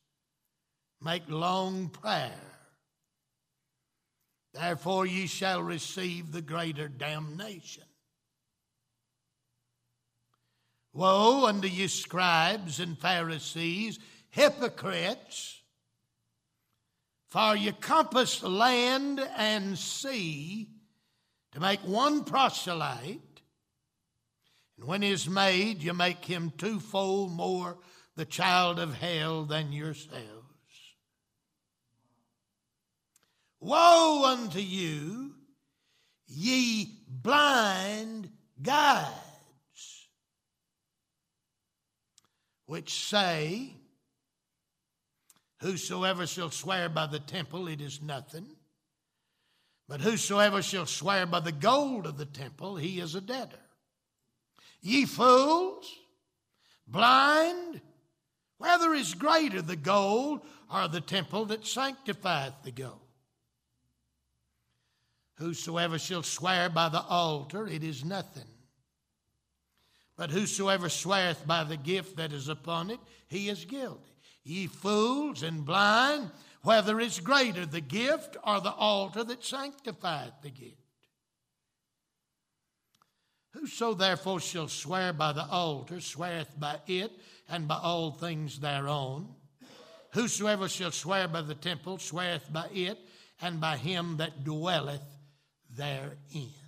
make 1.02 1.28
long 1.28 1.88
prayer. 1.88 2.50
Therefore 4.52 5.06
ye 5.06 5.26
shall 5.26 5.62
receive 5.62 6.32
the 6.32 6.42
greater 6.42 6.88
damnation. 6.88 7.84
Woe 11.00 11.46
unto 11.46 11.66
you, 11.66 11.88
scribes 11.88 12.78
and 12.78 12.98
Pharisees, 12.98 13.98
hypocrites! 14.28 15.62
For 17.28 17.56
you 17.56 17.72
compass 17.72 18.42
land 18.42 19.18
and 19.34 19.78
sea 19.78 20.68
to 21.52 21.60
make 21.60 21.80
one 21.80 22.24
proselyte, 22.24 23.40
and 24.76 24.86
when 24.86 25.00
he 25.00 25.10
is 25.10 25.26
made, 25.26 25.82
you 25.82 25.94
make 25.94 26.22
him 26.22 26.52
twofold 26.58 27.32
more 27.32 27.78
the 28.16 28.26
child 28.26 28.78
of 28.78 28.92
hell 28.92 29.46
than 29.46 29.72
yourselves. 29.72 30.20
Woe 33.58 34.24
unto 34.26 34.60
you, 34.60 35.34
ye 36.26 36.98
blind 37.08 38.28
guides, 38.60 39.29
which 42.70 42.94
say, 43.08 43.74
Whosoever 45.58 46.24
shall 46.24 46.52
swear 46.52 46.88
by 46.88 47.08
the 47.08 47.18
temple, 47.18 47.66
it 47.66 47.80
is 47.80 48.00
nothing. 48.00 48.46
But 49.88 50.00
whosoever 50.00 50.62
shall 50.62 50.86
swear 50.86 51.26
by 51.26 51.40
the 51.40 51.50
gold 51.50 52.06
of 52.06 52.16
the 52.16 52.26
temple, 52.26 52.76
he 52.76 53.00
is 53.00 53.16
a 53.16 53.20
debtor. 53.20 53.58
Ye 54.80 55.04
fools, 55.04 55.92
blind, 56.86 57.80
whether 58.58 58.94
is 58.94 59.14
greater 59.14 59.62
the 59.62 59.74
gold 59.74 60.42
or 60.72 60.86
the 60.86 61.00
temple 61.00 61.46
that 61.46 61.66
sanctifieth 61.66 62.62
the 62.62 62.70
gold? 62.70 63.00
Whosoever 65.38 65.98
shall 65.98 66.22
swear 66.22 66.70
by 66.70 66.88
the 66.88 67.02
altar, 67.02 67.66
it 67.66 67.82
is 67.82 68.04
nothing. 68.04 68.49
But 70.20 70.32
whosoever 70.32 70.90
sweareth 70.90 71.46
by 71.46 71.64
the 71.64 71.78
gift 71.78 72.18
that 72.18 72.34
is 72.34 72.48
upon 72.48 72.90
it, 72.90 73.00
he 73.28 73.48
is 73.48 73.64
guilty. 73.64 74.12
Ye 74.44 74.66
fools 74.66 75.42
and 75.42 75.64
blind, 75.64 76.30
whether 76.60 77.00
is 77.00 77.20
greater 77.20 77.64
the 77.64 77.80
gift 77.80 78.36
or 78.46 78.60
the 78.60 78.74
altar 78.74 79.24
that 79.24 79.42
sanctifieth 79.42 80.34
the 80.42 80.50
gift. 80.50 80.76
Whoso 83.54 83.94
therefore 83.94 84.40
shall 84.40 84.68
swear 84.68 85.14
by 85.14 85.32
the 85.32 85.46
altar 85.46 86.02
sweareth 86.02 86.52
by 86.60 86.80
it 86.86 87.12
and 87.48 87.66
by 87.66 87.78
all 87.78 88.10
things 88.10 88.60
thereon. 88.60 89.26
Whosoever 90.12 90.68
shall 90.68 90.92
swear 90.92 91.28
by 91.28 91.40
the 91.40 91.54
temple 91.54 91.96
sweareth 91.96 92.52
by 92.52 92.68
it 92.74 92.98
and 93.40 93.58
by 93.58 93.78
him 93.78 94.18
that 94.18 94.44
dwelleth 94.44 95.16
therein. 95.74 96.59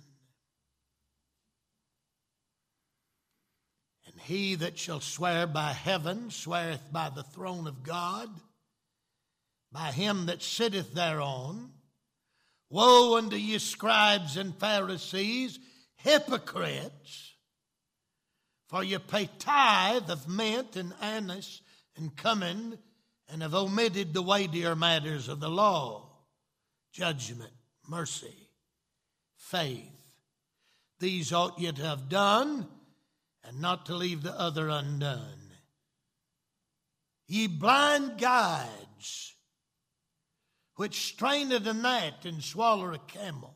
He 4.23 4.55
that 4.55 4.77
shall 4.77 5.01
swear 5.01 5.45
by 5.47 5.73
heaven 5.73 6.31
sweareth 6.31 6.91
by 6.91 7.09
the 7.09 7.23
throne 7.23 7.67
of 7.67 7.83
God, 7.83 8.29
by 9.71 9.91
him 9.91 10.27
that 10.27 10.41
sitteth 10.41 10.93
thereon. 10.93 11.71
Woe 12.69 13.17
unto 13.17 13.35
ye, 13.35 13.59
scribes 13.59 14.37
and 14.37 14.57
Pharisees, 14.57 15.59
hypocrites! 15.97 17.33
For 18.67 18.83
ye 18.83 18.97
pay 18.97 19.29
tithe 19.39 20.09
of 20.09 20.27
mint 20.27 20.77
and 20.77 20.93
anise 21.01 21.61
and 21.97 22.15
cumin, 22.15 22.79
and 23.27 23.41
have 23.41 23.53
omitted 23.53 24.13
the 24.13 24.21
weightier 24.21 24.75
matters 24.75 25.27
of 25.27 25.39
the 25.41 25.49
law 25.49 26.09
judgment, 26.93 27.53
mercy, 27.87 28.49
faith. 29.35 30.15
These 30.99 31.33
ought 31.33 31.59
ye 31.59 31.71
to 31.71 31.81
have 31.81 32.07
done 32.07 32.69
and 33.43 33.59
not 33.59 33.85
to 33.87 33.95
leave 33.95 34.23
the 34.23 34.37
other 34.39 34.69
undone. 34.69 35.51
Ye 37.27 37.47
blind 37.47 38.19
guides, 38.19 39.35
which 40.75 41.07
strain 41.07 41.51
at 41.51 41.67
a 41.67 41.73
gnat 41.73 42.25
and 42.25 42.43
swallow 42.43 42.93
a 42.93 42.99
camel. 42.99 43.53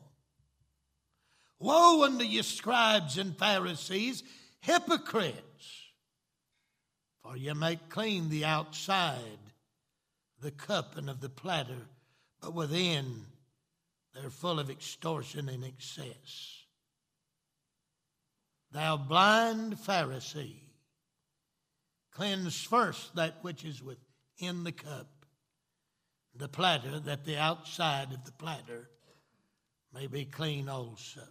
Woe 1.58 2.04
unto 2.04 2.24
you, 2.24 2.42
scribes 2.42 3.18
and 3.18 3.36
Pharisees, 3.36 4.22
hypocrites! 4.60 5.42
For 7.22 7.36
ye 7.36 7.52
make 7.52 7.88
clean 7.88 8.28
the 8.28 8.44
outside, 8.44 9.38
the 10.40 10.52
cup 10.52 10.96
and 10.96 11.10
of 11.10 11.20
the 11.20 11.28
platter, 11.28 11.88
but 12.40 12.54
within 12.54 13.26
they're 14.14 14.30
full 14.30 14.58
of 14.58 14.70
extortion 14.70 15.48
and 15.48 15.64
excess. 15.64 16.57
Thou 18.70 18.96
blind 18.98 19.76
Pharisee, 19.76 20.60
cleanse 22.12 22.62
first 22.62 23.14
that 23.16 23.42
which 23.42 23.64
is 23.64 23.82
within 23.82 24.64
the 24.64 24.72
cup, 24.72 25.08
the 26.34 26.48
platter, 26.48 27.00
that 27.00 27.24
the 27.24 27.38
outside 27.38 28.12
of 28.12 28.24
the 28.24 28.32
platter 28.32 28.90
may 29.92 30.06
be 30.06 30.24
clean 30.24 30.68
also. 30.68 31.22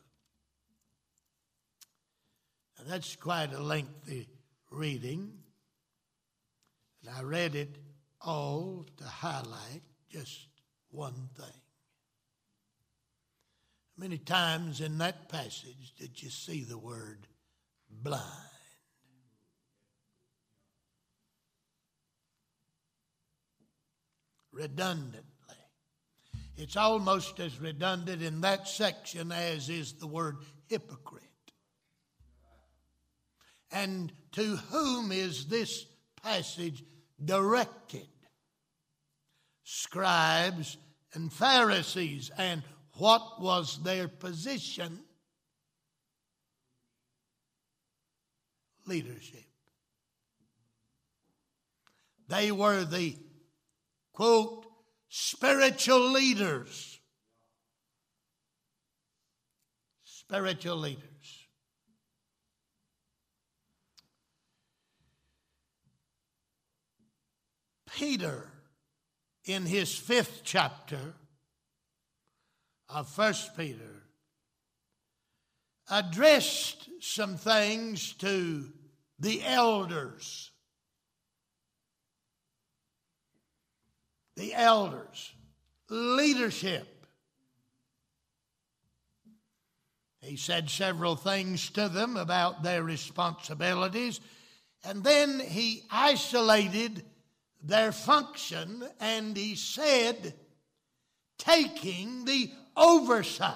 Now 2.78 2.86
that's 2.88 3.16
quite 3.16 3.54
a 3.54 3.62
lengthy 3.62 4.28
reading. 4.72 5.32
And 7.02 7.16
I 7.16 7.22
read 7.22 7.56
it 7.56 7.78
all 8.22 8.86
to 8.98 9.04
highlight 9.04 9.84
just 10.10 10.48
one 10.90 11.30
thing. 11.36 11.62
Many 14.00 14.20
times 14.20 14.80
in 14.80 15.00
that 15.00 15.28
passage 15.28 15.94
did 15.98 16.22
you 16.22 16.30
see 16.30 16.64
the 16.64 16.78
word 16.78 17.26
blind? 17.90 18.24
Redundantly. 24.52 25.24
It's 26.58 26.78
almost 26.78 27.40
as 27.40 27.60
redundant 27.60 28.22
in 28.22 28.42
that 28.42 28.68
section 28.68 29.32
as 29.32 29.70
is 29.70 29.94
the 29.94 30.08
word 30.08 30.38
hypocrite. 30.68 31.24
And 33.72 34.12
to 34.34 34.58
whom 34.72 35.12
is 35.12 35.46
this 35.46 35.86
passage 36.24 36.84
directed? 37.24 38.08
Scribes 39.64 40.78
and 41.14 41.34
Pharisees 41.34 42.32
and 42.38 42.64
what 42.98 43.42
was 43.42 43.82
their 43.84 44.08
position? 44.08 45.00
Leadership. 48.86 49.44
They 52.28 52.52
were 52.52 52.84
the, 52.84 53.16
quote, 54.14 54.66
spiritual 55.10 56.12
leaders. 56.12 57.00
Spiritual 60.04 60.78
leaders. 60.78 61.04
Peter, 67.96 68.52
in 69.46 69.66
his 69.66 69.96
fifth 69.96 70.42
chapter, 70.44 71.16
of 72.90 73.10
First 73.10 73.56
Peter 73.58 74.04
addressed 75.90 76.90
some 77.00 77.38
things 77.38 78.14
to 78.14 78.72
the 79.20 79.44
elders. 79.44 80.52
The 84.36 84.54
elders, 84.54 85.34
leadership. 85.90 87.08
He 90.22 90.36
said 90.36 90.70
several 90.70 91.16
things 91.16 91.70
to 91.72 91.90
them 91.90 92.18
about 92.18 92.62
their 92.62 92.84
responsibilities, 92.84 94.20
and 94.84 95.04
then 95.04 95.40
he 95.40 95.84
isolated 95.90 97.04
their 97.64 97.92
function 97.92 98.84
and 99.00 99.36
he 99.36 99.56
said, 99.56 100.34
taking 101.38 102.26
the 102.26 102.52
oversight. 102.78 103.56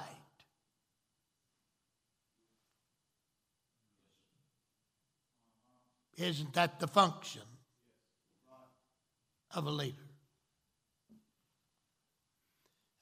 Isn't 6.18 6.54
that 6.54 6.80
the 6.80 6.88
function 6.88 7.42
of 9.56 9.66
a 9.66 9.72
leader? 9.72 9.96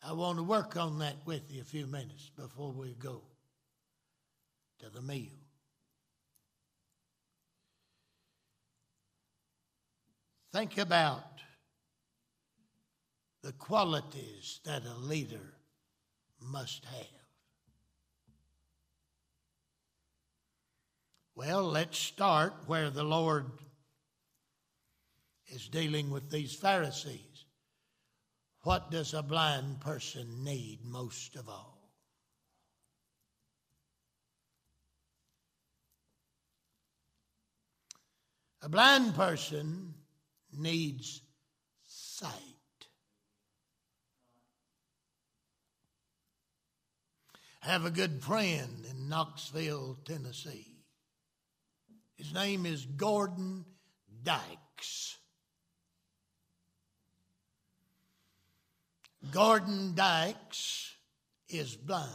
I 0.01 0.13
want 0.13 0.37
to 0.37 0.43
work 0.43 0.77
on 0.77 0.99
that 0.99 1.15
with 1.25 1.51
you 1.51 1.61
a 1.61 1.65
few 1.65 1.85
minutes 1.85 2.31
before 2.35 2.71
we 2.71 2.93
go 2.93 3.21
to 4.79 4.89
the 4.89 5.01
meal. 5.01 5.33
Think 10.53 10.77
about 10.77 11.41
the 13.43 13.51
qualities 13.53 14.61
that 14.63 14.83
a 14.85 14.97
leader 14.97 15.53
must 16.41 16.85
have. 16.85 17.19
Well, 21.35 21.63
let's 21.63 21.97
start 21.97 22.53
where 22.67 22.89
the 22.89 23.03
Lord 23.03 23.45
is 25.47 25.67
dealing 25.67 26.09
with 26.09 26.29
these 26.29 26.53
Pharisees. 26.53 27.45
What 28.63 28.91
does 28.91 29.13
a 29.13 29.23
blind 29.23 29.79
person 29.79 30.43
need 30.43 30.79
most 30.83 31.35
of 31.37 31.47
all? 31.47 31.79
A 38.61 38.67
blind 38.67 39.15
person 39.15 39.93
needs 40.51 41.21
sight. 41.85 42.48
Have 47.59 47.85
a 47.85 47.91
good 47.91 48.23
friend 48.23 48.85
in 48.89 49.09
Knoxville, 49.09 49.97
Tennessee. 50.05 50.77
His 52.15 52.33
name 52.33 52.65
is 52.65 52.85
Gordon 52.85 53.65
Dykes. 54.23 55.17
Gordon 59.31 59.93
Dykes 59.95 60.95
is 61.49 61.75
blind. 61.75 62.07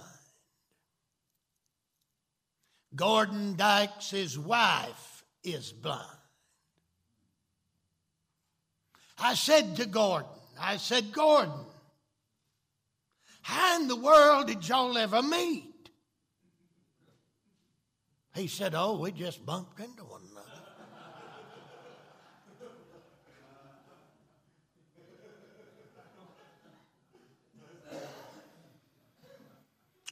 Gordon 2.94 3.56
Dykes' 3.56 4.38
wife 4.38 5.24
is 5.42 5.72
blind. 5.72 6.00
I 9.18 9.34
said 9.34 9.76
to 9.76 9.86
Gordon, 9.86 10.30
I 10.58 10.76
said, 10.76 11.12
Gordon, 11.12 11.64
how 13.44 13.78
in 13.78 13.88
the 13.88 13.96
world 13.96 14.46
did 14.46 14.66
y'all 14.66 14.96
ever 14.96 15.20
meet? 15.20 15.90
He 18.34 18.46
said, 18.46 18.72
Oh, 18.74 18.98
we 18.98 19.12
just 19.12 19.44
bumped 19.44 19.78
into 19.80 20.02
one 20.02 20.22
another. 20.32 20.48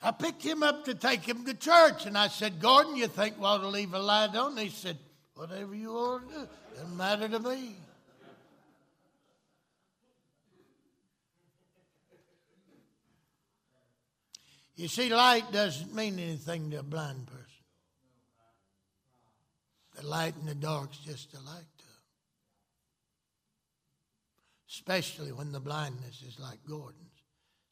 I 0.02 0.10
picked 0.10 0.42
him 0.42 0.62
up 0.62 0.84
to 0.84 0.94
take 0.94 1.22
him 1.22 1.46
to 1.46 1.54
church, 1.54 2.04
and 2.04 2.18
I 2.18 2.28
said, 2.28 2.60
Gordon, 2.60 2.96
you 2.96 3.06
think 3.06 3.38
we 3.38 3.46
ought 3.46 3.62
to 3.62 3.68
leave 3.68 3.94
a 3.94 3.98
light 3.98 4.36
on? 4.36 4.58
He 4.58 4.68
said, 4.68 4.98
Whatever 5.34 5.74
you 5.74 5.94
want 5.94 6.28
to 6.28 6.34
do, 6.34 6.48
doesn't 6.74 6.96
matter 6.98 7.28
to 7.30 7.38
me. 7.40 7.76
You 14.74 14.88
see, 14.88 15.10
light 15.10 15.52
doesn't 15.52 15.94
mean 15.94 16.18
anything 16.18 16.70
to 16.70 16.78
a 16.78 16.82
blind 16.82 17.26
person. 17.26 17.46
The 19.96 20.06
light 20.06 20.34
and 20.36 20.48
the 20.48 20.54
dark's 20.54 20.98
just 20.98 21.34
a 21.34 21.40
light 21.40 21.66
to 21.78 21.84
them. 21.84 21.92
Especially 24.70 25.32
when 25.32 25.52
the 25.52 25.60
blindness 25.60 26.22
is 26.26 26.38
like 26.40 26.58
Gordon's. 26.66 26.96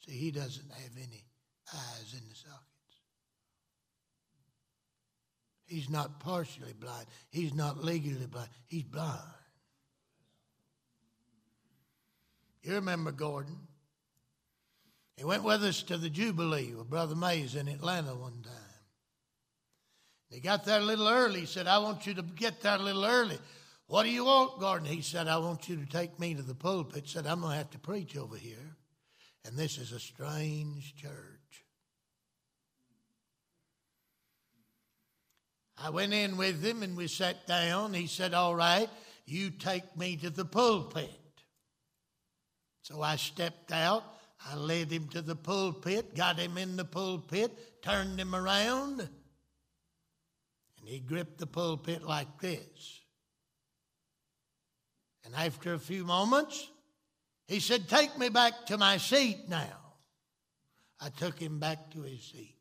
See, 0.06 0.12
he 0.12 0.30
doesn't 0.30 0.70
have 0.70 0.96
any 0.98 1.24
eyes 1.72 2.12
in 2.12 2.28
the 2.28 2.34
sockets. 2.34 2.66
He's 5.66 5.88
not 5.88 6.20
partially 6.20 6.74
blind. 6.78 7.06
He's 7.30 7.54
not 7.54 7.82
legally 7.82 8.26
blind. 8.26 8.50
He's 8.66 8.82
blind. 8.82 9.20
You 12.62 12.74
remember 12.74 13.12
Gordon? 13.12 13.56
He 15.20 15.26
went 15.26 15.44
with 15.44 15.62
us 15.64 15.82
to 15.82 15.98
the 15.98 16.08
Jubilee 16.08 16.72
with 16.72 16.88
Brother 16.88 17.14
Mays 17.14 17.54
in 17.54 17.68
Atlanta 17.68 18.14
one 18.14 18.40
time. 18.42 18.54
He 20.30 20.40
got 20.40 20.64
there 20.64 20.80
a 20.80 20.82
little 20.82 21.08
early. 21.08 21.40
He 21.40 21.46
said, 21.46 21.66
I 21.66 21.76
want 21.76 22.06
you 22.06 22.14
to 22.14 22.22
get 22.22 22.62
there 22.62 22.76
a 22.76 22.78
little 22.78 23.04
early. 23.04 23.38
What 23.86 24.04
do 24.04 24.08
you 24.08 24.24
want, 24.24 24.58
Gordon? 24.60 24.88
He 24.88 25.02
said, 25.02 25.28
I 25.28 25.36
want 25.36 25.68
you 25.68 25.76
to 25.76 25.84
take 25.84 26.18
me 26.18 26.34
to 26.36 26.42
the 26.42 26.54
pulpit. 26.54 27.04
He 27.04 27.10
said, 27.10 27.26
I'm 27.26 27.42
going 27.42 27.52
to 27.52 27.58
have 27.58 27.68
to 27.72 27.78
preach 27.78 28.16
over 28.16 28.34
here. 28.34 28.76
And 29.44 29.58
this 29.58 29.76
is 29.76 29.92
a 29.92 30.00
strange 30.00 30.96
church. 30.96 31.66
I 35.76 35.90
went 35.90 36.14
in 36.14 36.38
with 36.38 36.64
him 36.64 36.82
and 36.82 36.96
we 36.96 37.08
sat 37.08 37.46
down. 37.46 37.92
He 37.92 38.06
said, 38.06 38.32
All 38.32 38.54
right, 38.54 38.88
you 39.26 39.50
take 39.50 39.98
me 39.98 40.16
to 40.16 40.30
the 40.30 40.46
pulpit. 40.46 41.10
So 42.80 43.02
I 43.02 43.16
stepped 43.16 43.70
out 43.70 44.02
I 44.46 44.54
led 44.56 44.90
him 44.90 45.08
to 45.08 45.22
the 45.22 45.36
pulpit, 45.36 46.14
got 46.14 46.38
him 46.38 46.56
in 46.56 46.76
the 46.76 46.84
pulpit, 46.84 47.82
turned 47.82 48.18
him 48.18 48.34
around, 48.34 49.00
and 49.00 49.10
he 50.88 50.98
gripped 51.00 51.38
the 51.38 51.46
pulpit 51.46 52.02
like 52.02 52.40
this. 52.40 53.00
And 55.24 55.34
after 55.34 55.74
a 55.74 55.78
few 55.78 56.04
moments, 56.04 56.68
he 57.46 57.60
said, 57.60 57.88
Take 57.88 58.16
me 58.18 58.28
back 58.30 58.66
to 58.66 58.78
my 58.78 58.96
seat 58.96 59.48
now. 59.48 59.76
I 61.00 61.10
took 61.10 61.38
him 61.38 61.58
back 61.58 61.90
to 61.92 62.02
his 62.02 62.22
seat. 62.22 62.56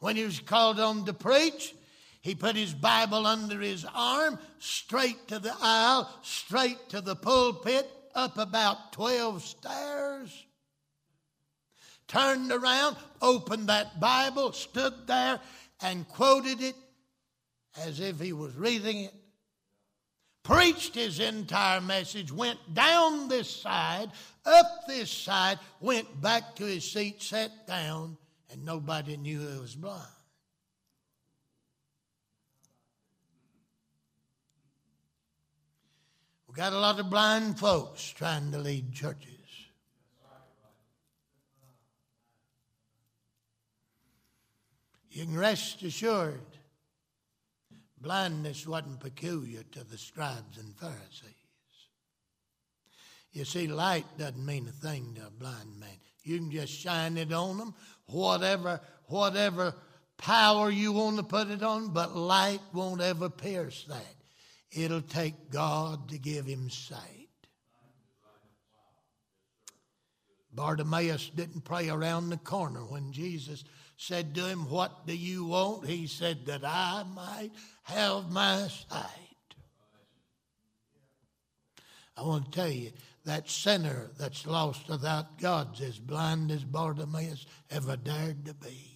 When 0.00 0.16
he 0.16 0.24
was 0.24 0.40
called 0.40 0.80
on 0.80 1.04
to 1.06 1.12
preach, 1.12 1.74
he 2.22 2.34
put 2.34 2.56
his 2.56 2.74
Bible 2.74 3.26
under 3.26 3.60
his 3.60 3.86
arm, 3.94 4.38
straight 4.58 5.28
to 5.28 5.38
the 5.38 5.54
aisle, 5.60 6.10
straight 6.22 6.88
to 6.90 7.00
the 7.00 7.16
pulpit, 7.16 7.88
up 8.14 8.38
about 8.38 8.92
12 8.92 9.42
stairs, 9.42 10.46
turned 12.08 12.50
around, 12.50 12.96
opened 13.22 13.68
that 13.68 14.00
Bible, 14.00 14.52
stood 14.52 15.06
there, 15.06 15.40
and 15.82 16.06
quoted 16.08 16.60
it 16.60 16.74
as 17.84 18.00
if 18.00 18.20
he 18.20 18.32
was 18.32 18.54
reading 18.56 19.04
it, 19.04 19.14
preached 20.42 20.94
his 20.94 21.20
entire 21.20 21.80
message, 21.80 22.32
went 22.32 22.58
down 22.74 23.28
this 23.28 23.48
side, 23.48 24.10
up 24.44 24.86
this 24.88 25.10
side, 25.10 25.58
went 25.80 26.20
back 26.20 26.56
to 26.56 26.64
his 26.64 26.90
seat, 26.90 27.22
sat 27.22 27.66
down, 27.66 28.16
and 28.50 28.64
nobody 28.64 29.16
knew 29.16 29.40
he 29.40 29.60
was 29.60 29.76
blind. 29.76 30.06
We 36.50 36.56
got 36.56 36.72
a 36.72 36.80
lot 36.80 36.98
of 36.98 37.08
blind 37.08 37.60
folks 37.60 38.10
trying 38.10 38.50
to 38.50 38.58
lead 38.58 38.92
churches. 38.92 39.28
You 45.12 45.26
can 45.26 45.36
rest 45.36 45.84
assured, 45.84 46.40
blindness 48.00 48.66
wasn't 48.66 48.98
peculiar 48.98 49.62
to 49.62 49.84
the 49.84 49.96
scribes 49.96 50.58
and 50.58 50.76
Pharisees. 50.76 51.36
You 53.30 53.44
see, 53.44 53.68
light 53.68 54.06
doesn't 54.18 54.44
mean 54.44 54.66
a 54.66 54.72
thing 54.72 55.14
to 55.20 55.28
a 55.28 55.30
blind 55.30 55.78
man. 55.78 56.00
You 56.24 56.38
can 56.38 56.50
just 56.50 56.72
shine 56.72 57.16
it 57.16 57.32
on 57.32 57.58
them, 57.58 57.74
whatever, 58.06 58.80
whatever 59.04 59.72
power 60.16 60.68
you 60.68 60.90
want 60.94 61.18
to 61.18 61.22
put 61.22 61.48
it 61.48 61.62
on, 61.62 61.90
but 61.90 62.16
light 62.16 62.60
won't 62.72 63.02
ever 63.02 63.30
pierce 63.30 63.84
that. 63.84 64.19
It'll 64.72 65.02
take 65.02 65.50
God 65.50 66.08
to 66.10 66.18
give 66.18 66.46
him 66.46 66.70
sight. 66.70 67.28
Bartimaeus 70.52 71.30
didn't 71.30 71.64
pray 71.64 71.88
around 71.88 72.30
the 72.30 72.36
corner 72.36 72.80
when 72.80 73.12
Jesus 73.12 73.64
said 73.96 74.34
to 74.34 74.46
him, 74.46 74.68
What 74.68 75.06
do 75.06 75.14
you 75.14 75.44
want? 75.44 75.86
He 75.86 76.06
said, 76.06 76.46
That 76.46 76.64
I 76.64 77.04
might 77.14 77.50
have 77.84 78.30
my 78.30 78.68
sight. 78.68 79.30
I 82.16 82.22
want 82.22 82.46
to 82.46 82.50
tell 82.50 82.70
you, 82.70 82.92
that 83.24 83.48
sinner 83.48 84.10
that's 84.18 84.46
lost 84.46 84.88
without 84.88 85.38
God's 85.38 85.80
as 85.80 85.98
blind 85.98 86.50
as 86.50 86.64
Bartimaeus 86.64 87.46
ever 87.70 87.96
dared 87.96 88.46
to 88.46 88.54
be. 88.54 88.89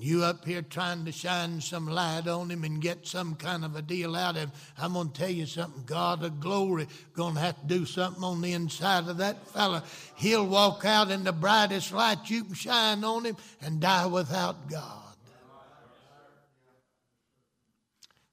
You 0.00 0.24
up 0.24 0.46
here 0.46 0.62
trying 0.62 1.04
to 1.04 1.12
shine 1.12 1.60
some 1.60 1.86
light 1.86 2.26
on 2.26 2.50
him 2.50 2.64
and 2.64 2.80
get 2.80 3.06
some 3.06 3.34
kind 3.34 3.66
of 3.66 3.76
a 3.76 3.82
deal 3.82 4.16
out 4.16 4.34
of 4.34 4.44
him. 4.44 4.52
I'm 4.78 4.94
going 4.94 5.10
to 5.10 5.20
tell 5.20 5.30
you 5.30 5.44
something. 5.44 5.82
God 5.84 6.24
of 6.24 6.40
glory 6.40 6.88
going 7.12 7.34
to 7.34 7.40
have 7.40 7.60
to 7.60 7.66
do 7.66 7.84
something 7.84 8.24
on 8.24 8.40
the 8.40 8.54
inside 8.54 9.08
of 9.08 9.18
that 9.18 9.46
fella. 9.48 9.84
He'll 10.16 10.46
walk 10.46 10.86
out 10.86 11.10
in 11.10 11.24
the 11.24 11.32
brightest 11.32 11.92
light 11.92 12.30
you 12.30 12.44
can 12.44 12.54
shine 12.54 13.04
on 13.04 13.26
him 13.26 13.36
and 13.60 13.78
die 13.78 14.06
without 14.06 14.70
God. 14.70 15.10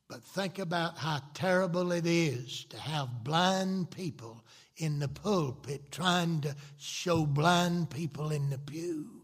But 0.07 0.23
think 0.23 0.59
about 0.59 0.97
how 0.97 1.19
terrible 1.33 1.91
it 1.91 2.05
is 2.05 2.63
to 2.69 2.79
have 2.79 3.25
blind 3.25 3.91
people 3.91 4.41
in 4.77 4.99
the 4.99 5.09
pulpit 5.09 5.91
trying 5.91 6.39
to 6.41 6.55
show 6.77 7.25
blind 7.25 7.89
people 7.89 8.31
in 8.31 8.49
the 8.49 8.57
pew. 8.57 9.16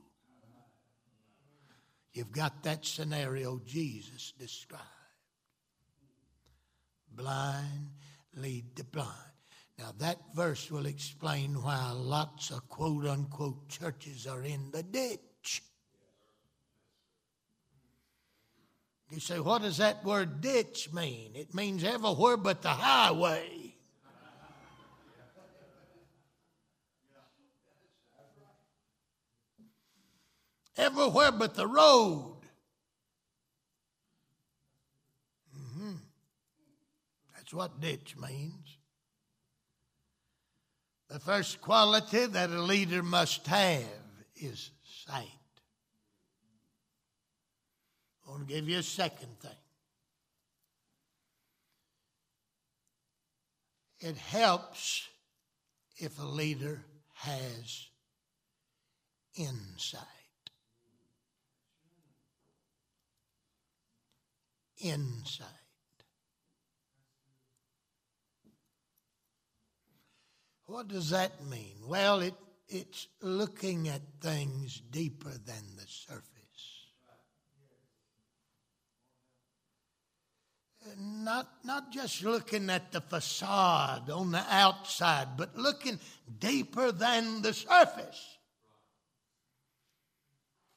You've 2.13 2.31
got 2.31 2.63
that 2.63 2.85
scenario 2.85 3.59
Jesus 3.65 4.33
described. 4.37 4.83
Blind 7.11 7.89
lead 8.35 8.75
the 8.75 8.83
blind. 8.83 9.09
Now, 9.79 9.93
that 9.97 10.19
verse 10.35 10.69
will 10.69 10.85
explain 10.85 11.61
why 11.61 11.91
lots 11.91 12.51
of 12.51 12.67
quote 12.69 13.05
unquote 13.07 13.69
churches 13.69 14.27
are 14.27 14.43
in 14.43 14.69
the 14.71 14.83
ditch. 14.83 15.63
You 19.09 19.19
say, 19.19 19.39
what 19.39 19.61
does 19.61 19.77
that 19.77 20.03
word 20.03 20.41
ditch 20.41 20.91
mean? 20.91 21.35
It 21.35 21.53
means 21.53 21.83
everywhere 21.83 22.37
but 22.37 22.61
the 22.61 22.69
highway. 22.69 23.62
Everywhere 30.77 31.31
but 31.31 31.55
the 31.55 31.67
road. 31.67 32.37
Mm-hmm. 35.55 35.93
That's 37.35 37.53
what 37.53 37.79
ditch 37.79 38.15
means. 38.17 38.77
The 41.09 41.19
first 41.19 41.61
quality 41.61 42.25
that 42.25 42.49
a 42.49 42.61
leader 42.61 43.03
must 43.03 43.45
have 43.45 43.83
is 44.35 44.71
sight. 45.05 45.27
I 48.25 48.31
want 48.31 48.47
to 48.47 48.53
give 48.53 48.67
you 48.67 48.79
a 48.79 48.83
second 48.83 49.39
thing. 49.39 49.51
It 53.99 54.17
helps 54.17 55.07
if 55.97 56.19
a 56.19 56.25
leader 56.25 56.81
has 57.13 57.87
insight. 59.35 60.01
Insight. 64.83 65.47
What 70.65 70.87
does 70.87 71.11
that 71.11 71.45
mean? 71.45 71.75
Well, 71.87 72.19
it, 72.19 72.33
it's 72.67 73.07
looking 73.21 73.87
at 73.87 74.01
things 74.21 74.81
deeper 74.91 75.29
than 75.29 75.75
the 75.77 75.85
surface. 75.87 76.27
Not, 80.99 81.47
not 81.63 81.91
just 81.91 82.23
looking 82.23 82.69
at 82.69 82.91
the 82.91 82.99
facade 83.01 84.09
on 84.09 84.31
the 84.31 84.43
outside, 84.49 85.37
but 85.37 85.57
looking 85.57 85.99
deeper 86.39 86.91
than 86.91 87.41
the 87.41 87.53
surface. 87.53 88.37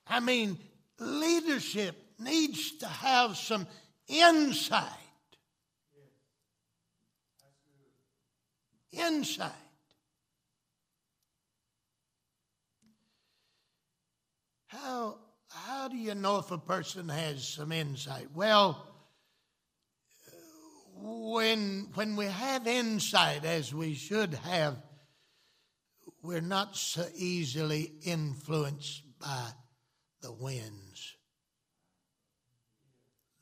I 0.06 0.20
mean, 0.20 0.58
leadership 1.00 1.96
needs 2.18 2.76
to 2.78 2.86
have 2.86 3.36
some 3.36 3.66
insight. 4.08 4.90
Insight. 8.92 9.52
How, 14.66 15.18
how 15.48 15.88
do 15.88 15.96
you 15.96 16.14
know 16.14 16.38
if 16.38 16.50
a 16.50 16.58
person 16.58 17.08
has 17.08 17.46
some 17.46 17.72
insight? 17.72 18.28
Well, 18.34 18.86
when, 20.94 21.88
when 21.94 22.16
we 22.16 22.26
have 22.26 22.66
insight, 22.66 23.44
as 23.44 23.74
we 23.74 23.94
should 23.94 24.34
have, 24.34 24.76
we're 26.22 26.40
not 26.40 26.76
so 26.76 27.06
easily 27.14 27.92
influenced 28.02 29.02
by 29.20 29.48
the 30.22 30.32
winds 30.32 31.15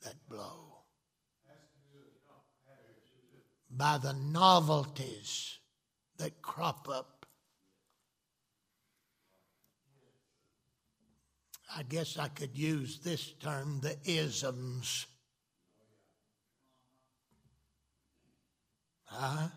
that 0.05 0.15
blow, 0.29 0.77
by 3.69 3.97
the 3.97 4.13
novelties 4.13 5.59
that 6.17 6.41
crop 6.41 6.87
up 6.89 7.15
I 11.77 11.83
guess 11.83 12.17
I 12.17 12.29
could 12.29 12.57
use 12.57 12.99
this 12.99 13.33
term, 13.33 13.81
the 13.81 13.97
isms. 14.05 15.07
Huh? 19.03 19.49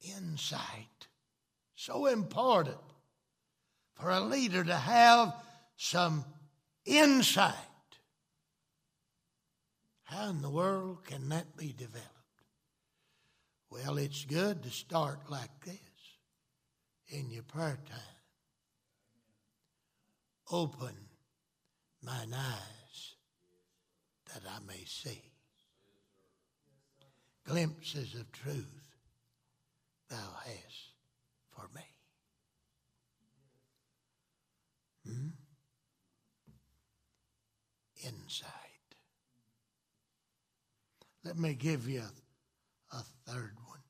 Insight. 0.00 1.06
So 1.76 2.06
important 2.06 2.76
for 3.94 4.10
a 4.10 4.20
leader 4.20 4.64
to 4.64 4.74
have 4.74 5.34
some 5.76 6.24
insight. 6.84 7.54
How 10.08 10.30
in 10.30 10.40
the 10.40 10.48
world 10.48 11.04
can 11.04 11.28
that 11.28 11.54
be 11.54 11.74
developed? 11.76 12.08
Well, 13.70 13.98
it's 13.98 14.24
good 14.24 14.62
to 14.62 14.70
start 14.70 15.30
like 15.30 15.66
this 15.66 15.76
in 17.08 17.30
your 17.30 17.42
prayer 17.42 17.78
time. 17.86 18.00
Open 20.50 20.94
mine 22.02 22.32
eyes 22.34 23.14
that 24.32 24.44
I 24.48 24.60
may 24.66 24.82
see. 24.86 25.20
Glimpses 27.44 28.14
of 28.14 28.32
truth 28.32 28.96
thou 30.08 30.16
hast 30.42 30.94
for 31.50 31.68
me. 31.74 31.82
Hmm? 35.06 35.28
Insight. 38.02 38.68
Let 41.28 41.36
me 41.36 41.52
give 41.52 41.86
you 41.86 42.02
a, 42.90 43.02
third 43.26 43.52
one. 43.66 43.80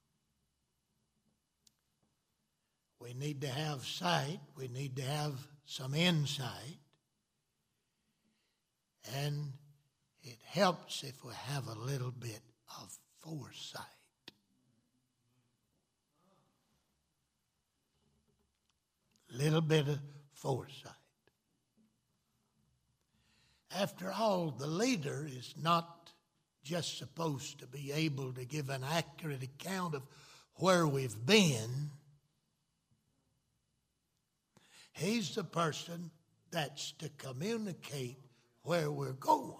We 2.98 3.14
need 3.14 3.42
to 3.42 3.46
have 3.46 3.86
sight. 3.86 4.40
We 4.56 4.66
need 4.66 4.96
to 4.96 5.02
have 5.02 5.34
some 5.64 5.94
insight, 5.94 6.78
and 9.14 9.52
it 10.24 10.38
helps 10.46 11.04
if 11.04 11.24
we 11.24 11.32
have 11.32 11.68
a 11.68 11.78
little 11.78 12.10
bit 12.10 12.40
of 12.82 12.92
foresight. 13.20 13.84
Little 19.30 19.60
bit 19.60 19.86
of 19.86 20.00
foresight. 20.32 20.90
After 23.76 24.10
all, 24.10 24.50
the 24.50 24.66
leader 24.66 25.24
is 25.24 25.54
not 25.62 25.98
just 26.62 26.98
supposed 26.98 27.60
to 27.60 27.66
be 27.66 27.92
able 27.92 28.32
to 28.32 28.44
give 28.44 28.68
an 28.68 28.84
accurate 28.84 29.42
account 29.42 29.94
of 29.94 30.02
where 30.54 30.86
we've 30.86 31.24
been 31.24 31.90
He's 34.98 35.36
the 35.36 35.44
person 35.44 36.10
that's 36.50 36.90
to 36.98 37.08
communicate 37.18 38.18
where 38.64 38.90
we're 38.90 39.12
going. 39.12 39.54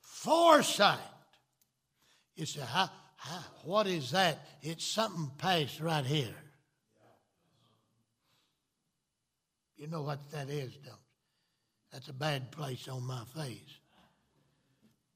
Foresight. 0.00 0.98
You 2.36 2.46
say, 2.46 2.60
how, 2.60 2.90
how, 3.16 3.40
what 3.64 3.88
is 3.88 4.12
that? 4.12 4.38
It's 4.62 4.86
something 4.86 5.32
past 5.38 5.80
right 5.80 6.04
here. 6.04 6.34
You 9.78 9.86
know 9.86 10.02
what 10.02 10.30
that 10.32 10.50
is, 10.50 10.74
don't 10.74 10.86
you? 10.86 10.92
That's 11.92 12.08
a 12.08 12.12
bad 12.12 12.50
place 12.50 12.88
on 12.88 13.06
my 13.06 13.22
face. 13.34 13.80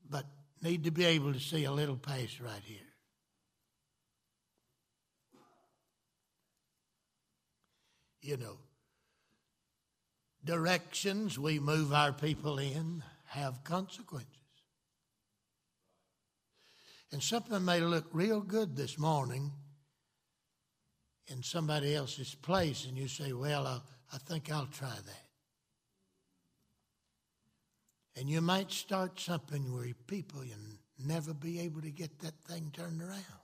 But 0.09 0.25
need 0.62 0.85
to 0.85 0.90
be 0.90 1.05
able 1.05 1.35
to 1.35 1.40
see 1.40 1.64
a 1.64 1.72
little 1.72 1.96
past 1.96 2.40
right 2.40 2.62
here. 2.64 2.92
you 8.22 8.37
know, 8.37 8.57
directions 10.45 11.39
we 11.39 11.59
move 11.59 11.93
our 11.93 12.12
people 12.12 12.59
in 12.59 13.03
have 13.26 13.64
consequences. 13.64 14.28
And 17.11 17.22
something 17.22 17.64
may 17.64 17.80
look 17.80 18.07
real 18.12 18.41
good 18.41 18.76
this 18.76 18.99
morning 18.99 19.51
in 21.26 21.43
somebody 21.43 21.95
else's 21.95 22.34
place, 22.34 22.87
and 22.87 22.97
you 22.97 23.09
say, 23.09 23.32
Well, 23.32 23.66
I, 23.66 23.80
I 24.13 24.19
think 24.19 24.53
I'll 24.53 24.67
try 24.67 24.89
that. 24.89 25.27
And 28.17 28.29
you 28.29 28.41
might 28.41 28.71
start 28.71 29.19
something 29.19 29.73
where 29.75 29.87
people 30.07 30.45
you 30.45 30.55
never 31.07 31.33
be 31.33 31.61
able 31.61 31.81
to 31.81 31.91
get 31.91 32.19
that 32.21 32.35
thing 32.47 32.71
turned 32.75 33.01
around. 33.01 33.43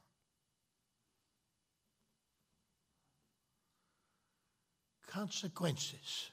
consequences. 5.09 6.31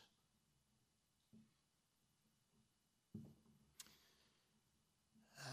Uh, 5.39 5.49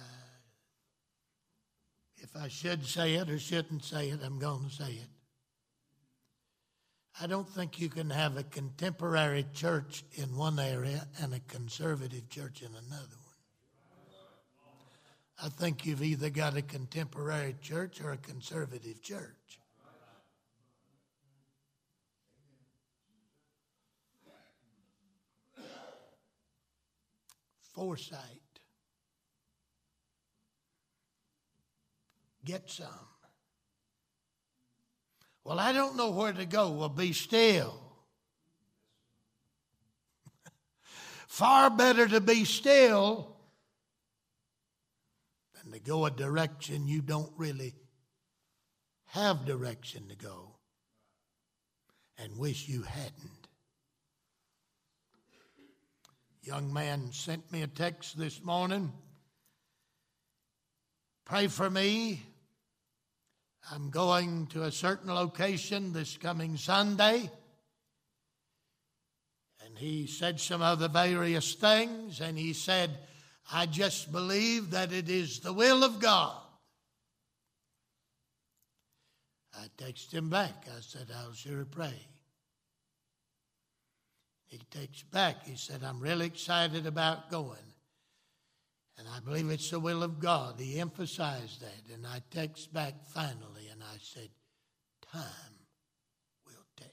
if 2.17 2.37
I 2.37 2.49
should 2.49 2.85
say 2.85 3.15
it 3.15 3.31
or 3.31 3.39
shouldn't 3.39 3.85
say 3.85 4.11
it, 4.11 4.21
I'm 4.23 4.39
going 4.39 4.69
to 4.69 4.75
say 4.75 4.93
it. 4.93 5.12
I 7.21 7.27
don't 7.27 7.49
think 7.49 7.79
you 7.79 7.89
can 7.89 8.11
have 8.11 8.37
a 8.37 8.43
contemporary 8.43 9.45
church 9.53 10.05
in 10.15 10.37
one 10.37 10.59
area 10.59 11.07
and 11.21 11.35
a 11.35 11.41
conservative 11.41 12.29
church 12.31 12.63
in 12.63 12.69
another 12.69 13.17
one. 13.17 13.33
I 15.45 15.49
think 15.49 15.85
you've 15.85 16.03
either 16.03 16.31
got 16.31 16.57
a 16.57 16.63
contemporary 16.63 17.57
church 17.61 18.01
or 18.01 18.13
a 18.13 18.17
conservative 18.17 19.03
church. 19.03 19.59
Foresight. 27.75 28.21
Get 32.45 32.71
some. 32.71 33.12
Well, 35.45 35.59
I 35.59 35.73
don't 35.73 35.97
know 35.97 36.11
where 36.11 36.33
to 36.33 36.47
go. 36.47 36.71
Well, 36.71 36.89
be 36.89 37.13
still. 37.13 37.75
Far 41.27 41.71
better 41.71 42.07
to 42.07 42.21
be 42.21 42.45
still 42.45 43.37
than 45.55 45.73
to 45.73 45.81
go 45.81 46.07
a 46.07 46.11
direction 46.11 46.87
you 46.87 47.03
don't 47.03 47.33
really 47.37 47.75
have 49.07 49.45
direction 49.45 50.09
to 50.09 50.17
go 50.17 50.57
and 52.19 52.39
wish 52.39 52.69
you 52.69 52.83
hadn't. 52.83 53.49
Young 56.43 56.73
man 56.73 57.13
sent 57.13 57.51
me 57.53 57.63
a 57.63 57.67
text 57.67 58.17
this 58.17 58.43
morning. 58.43 58.93
Pray 61.25 61.47
for 61.47 61.69
me 61.69 62.23
I'm 63.71 63.91
going 63.91 64.47
to 64.49 64.65
a 64.65 64.73
certain 64.73 65.15
location 65.15 65.93
this 65.93 66.17
coming 66.17 66.57
Sunday. 66.57 67.31
And 69.65 69.79
he 69.79 70.07
said 70.07 70.41
some 70.41 70.61
other 70.61 70.89
various 70.89 71.55
things, 71.55 72.21
and 72.21 72.37
he 72.37 72.53
said, 72.53 72.91
I 73.53 73.67
just 73.67 74.11
believe 74.11 74.71
that 74.71 74.93
it 74.93 75.09
is 75.09 75.41
the 75.41 75.53
will 75.53 75.85
of 75.85 76.01
God. 76.01 76.37
I 79.55 79.67
texted 79.77 80.13
him 80.13 80.31
back. 80.31 80.67
I 80.67 80.81
said, 80.81 81.09
I'll 81.15 81.33
sure 81.33 81.65
pray. 81.65 81.95
He 84.47 84.59
texts 84.71 85.05
back. 85.05 85.47
He 85.47 85.57
said, 85.57 85.83
I'm 85.85 86.01
really 86.01 86.27
excited 86.27 86.87
about 86.87 87.31
going. 87.31 87.72
And 89.03 89.11
I 89.13 89.19
believe 89.19 89.51
it's 89.51 89.71
the 89.71 89.81
will 89.81 90.05
of 90.05 90.21
God. 90.21 90.61
He 90.61 90.79
emphasized 90.79 91.61
that. 91.61 91.93
And 91.93 92.07
I 92.07 92.23
text 92.31 92.73
back 92.73 92.95
finally 93.09 93.67
and 93.73 93.83
I 93.83 93.97
said, 94.01 94.29
Time 95.11 95.25
will 96.47 96.65
tell. 96.77 96.87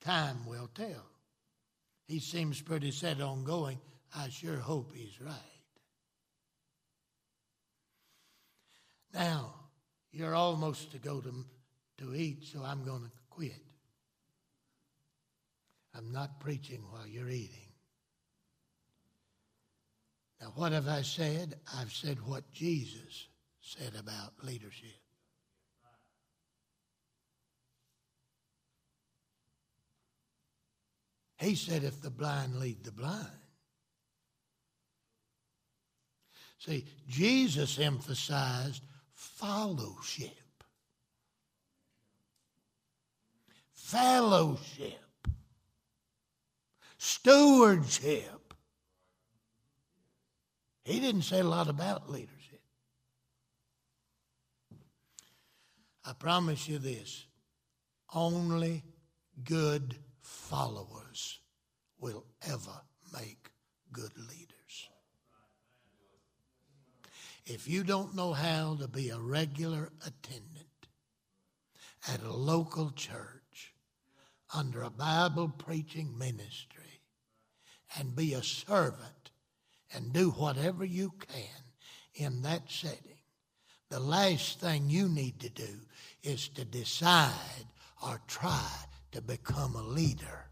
Time 0.00 0.46
will 0.46 0.70
tell. 0.72 1.06
He 2.06 2.20
seems 2.20 2.62
pretty 2.62 2.92
set 2.92 3.20
on 3.20 3.42
going. 3.42 3.80
I 4.16 4.28
sure 4.28 4.58
hope 4.58 4.92
he's 4.94 5.20
right. 5.20 5.34
Now, 9.12 9.54
you're 10.12 10.36
almost 10.36 10.92
to 10.92 10.98
go 10.98 11.20
to, 11.20 11.44
to 11.98 12.14
eat, 12.14 12.44
so 12.44 12.62
I'm 12.62 12.84
going 12.84 13.02
to 13.02 13.10
quit. 13.28 13.67
I'm 15.98 16.12
not 16.12 16.38
preaching 16.38 16.84
while 16.90 17.08
you're 17.08 17.28
eating. 17.28 17.72
Now, 20.40 20.52
what 20.54 20.70
have 20.70 20.86
I 20.86 21.02
said? 21.02 21.56
I've 21.76 21.92
said 21.92 22.18
what 22.24 22.52
Jesus 22.52 23.26
said 23.60 23.94
about 23.98 24.32
leadership. 24.44 25.00
He 31.38 31.56
said, 31.56 31.82
if 31.82 32.00
the 32.00 32.10
blind 32.10 32.56
lead 32.56 32.84
the 32.84 32.92
blind. 32.92 33.26
See, 36.58 36.84
Jesus 37.08 37.78
emphasized 37.80 38.82
fellowship. 39.14 40.62
Fellowship 43.72 45.07
stewardship. 46.98 48.54
He 50.84 51.00
didn't 51.00 51.22
say 51.22 51.40
a 51.40 51.44
lot 51.44 51.68
about 51.68 52.10
leadership. 52.10 52.60
I 56.04 56.12
promise 56.14 56.68
you 56.68 56.78
this 56.78 57.26
only 58.14 58.82
good 59.44 59.94
followers 60.22 61.40
will 62.00 62.24
ever 62.46 62.80
make 63.12 63.50
good 63.92 64.16
leaders. 64.16 64.88
If 67.44 67.68
you 67.68 67.84
don't 67.84 68.14
know 68.14 68.32
how 68.32 68.76
to 68.80 68.88
be 68.88 69.10
a 69.10 69.18
regular 69.18 69.90
attendant 70.06 70.66
at 72.06 72.22
a 72.22 72.32
local 72.32 72.90
church 72.90 73.37
under 74.54 74.82
a 74.82 74.90
Bible 74.90 75.48
preaching 75.48 76.16
ministry, 76.18 77.02
and 77.98 78.16
be 78.16 78.34
a 78.34 78.42
servant 78.42 79.30
and 79.94 80.12
do 80.12 80.30
whatever 80.30 80.84
you 80.84 81.12
can 81.18 81.62
in 82.14 82.42
that 82.42 82.70
setting. 82.70 83.18
The 83.90 84.00
last 84.00 84.60
thing 84.60 84.90
you 84.90 85.08
need 85.08 85.40
to 85.40 85.48
do 85.48 85.80
is 86.22 86.48
to 86.48 86.64
decide 86.64 87.32
or 88.02 88.20
try 88.26 88.70
to 89.12 89.22
become 89.22 89.74
a 89.76 89.82
leader 89.82 90.48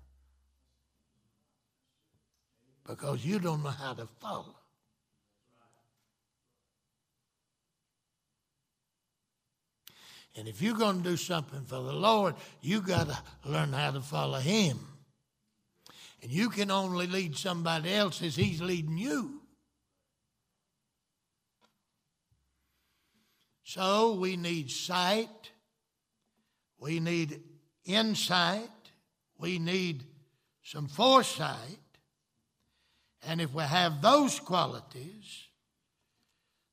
because 2.87 3.25
you 3.25 3.39
don't 3.39 3.63
know 3.63 3.71
how 3.71 3.95
to 3.95 4.07
follow. 4.21 4.56
And 10.37 10.47
if 10.47 10.61
you're 10.61 10.75
going 10.75 11.03
to 11.03 11.11
do 11.11 11.17
something 11.17 11.65
for 11.65 11.77
the 11.77 11.93
Lord, 11.93 12.35
you 12.61 12.83
got 12.83 13.09
to 13.09 13.19
learn 13.45 13.73
how 13.73 13.91
to 13.91 14.03
follow 14.03 14.39
Him. 14.39 14.79
And 16.23 16.31
you 16.31 16.51
can 16.51 16.71
only 16.71 17.07
lead 17.07 17.37
somebody 17.37 17.93
else 17.93 18.23
as 18.23 18.37
He's 18.37 18.61
leading 18.61 18.99
you. 18.99 19.41
So 23.65 24.15
we 24.15 24.37
need 24.37 24.71
sight, 24.71 25.51
we 26.79 27.01
need 27.01 27.41
insight, 27.85 28.71
we 29.39 29.59
need 29.59 30.05
some 30.63 30.87
foresight. 30.87 31.79
And 33.27 33.41
if 33.41 33.53
we 33.53 33.65
have 33.65 34.03
those 34.03 34.39
qualities, 34.39 35.49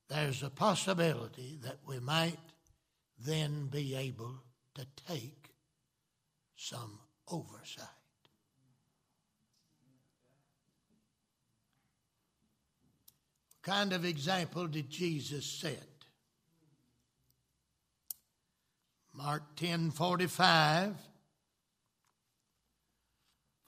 there's 0.10 0.44
a 0.44 0.50
possibility 0.50 1.58
that 1.64 1.78
we 1.88 2.00
might 2.00 2.38
then 3.24 3.68
be 3.68 3.96
able 3.96 4.36
to 4.76 4.86
take 5.08 5.50
some 6.56 7.00
oversight. 7.28 7.88
What 13.62 13.74
kind 13.76 13.94
of 13.94 14.04
example 14.04 14.68
did 14.68 14.90
Jesus 14.90 15.46
set? 15.46 15.88
Mark 19.14 19.56
10 19.56 19.92
45. 19.92 20.96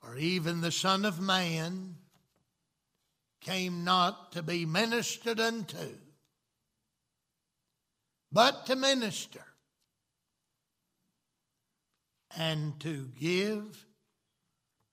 For 0.01 0.17
even 0.17 0.61
the 0.61 0.71
Son 0.71 1.05
of 1.05 1.19
Man 1.19 1.95
came 3.41 3.83
not 3.83 4.31
to 4.33 4.43
be 4.43 4.65
ministered 4.65 5.39
unto, 5.39 5.97
but 8.31 8.65
to 8.65 8.75
minister 8.75 9.43
and 12.37 12.79
to 12.81 13.07
give 13.19 13.85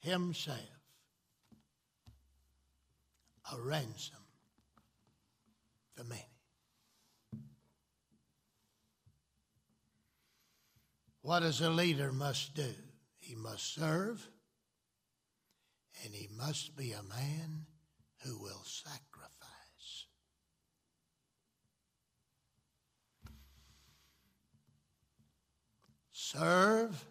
himself 0.00 0.58
a 3.52 3.60
ransom 3.60 4.16
for 5.96 6.04
many. 6.04 6.22
What 11.22 11.40
does 11.40 11.60
a 11.60 11.70
leader 11.70 12.12
must 12.12 12.54
do? 12.54 12.74
He 13.18 13.36
must 13.36 13.74
serve, 13.74 14.28
and 16.04 16.12
he 16.12 16.28
must 16.36 16.76
be 16.76 16.92
a 16.92 17.02
man 17.02 17.66
who 18.24 18.38
will 18.40 18.64
sacrifice. 18.64 19.41
Serve 26.34 27.04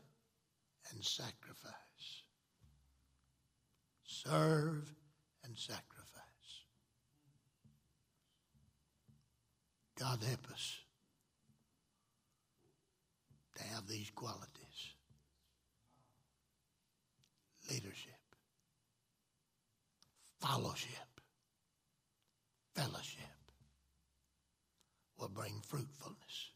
and 0.90 1.06
sacrifice. 1.06 2.24
Serve 4.04 4.96
and 5.44 5.56
sacrifice. 5.56 5.86
God 10.00 10.24
help 10.24 10.52
us 10.52 10.80
to 13.58 13.64
have 13.64 13.88
these 13.88 14.10
qualities 14.16 14.96
leadership, 17.70 18.10
fellowship, 20.40 21.22
fellowship 22.74 23.22
will 25.20 25.30
bring 25.30 25.62
fruitfulness. 25.62 26.52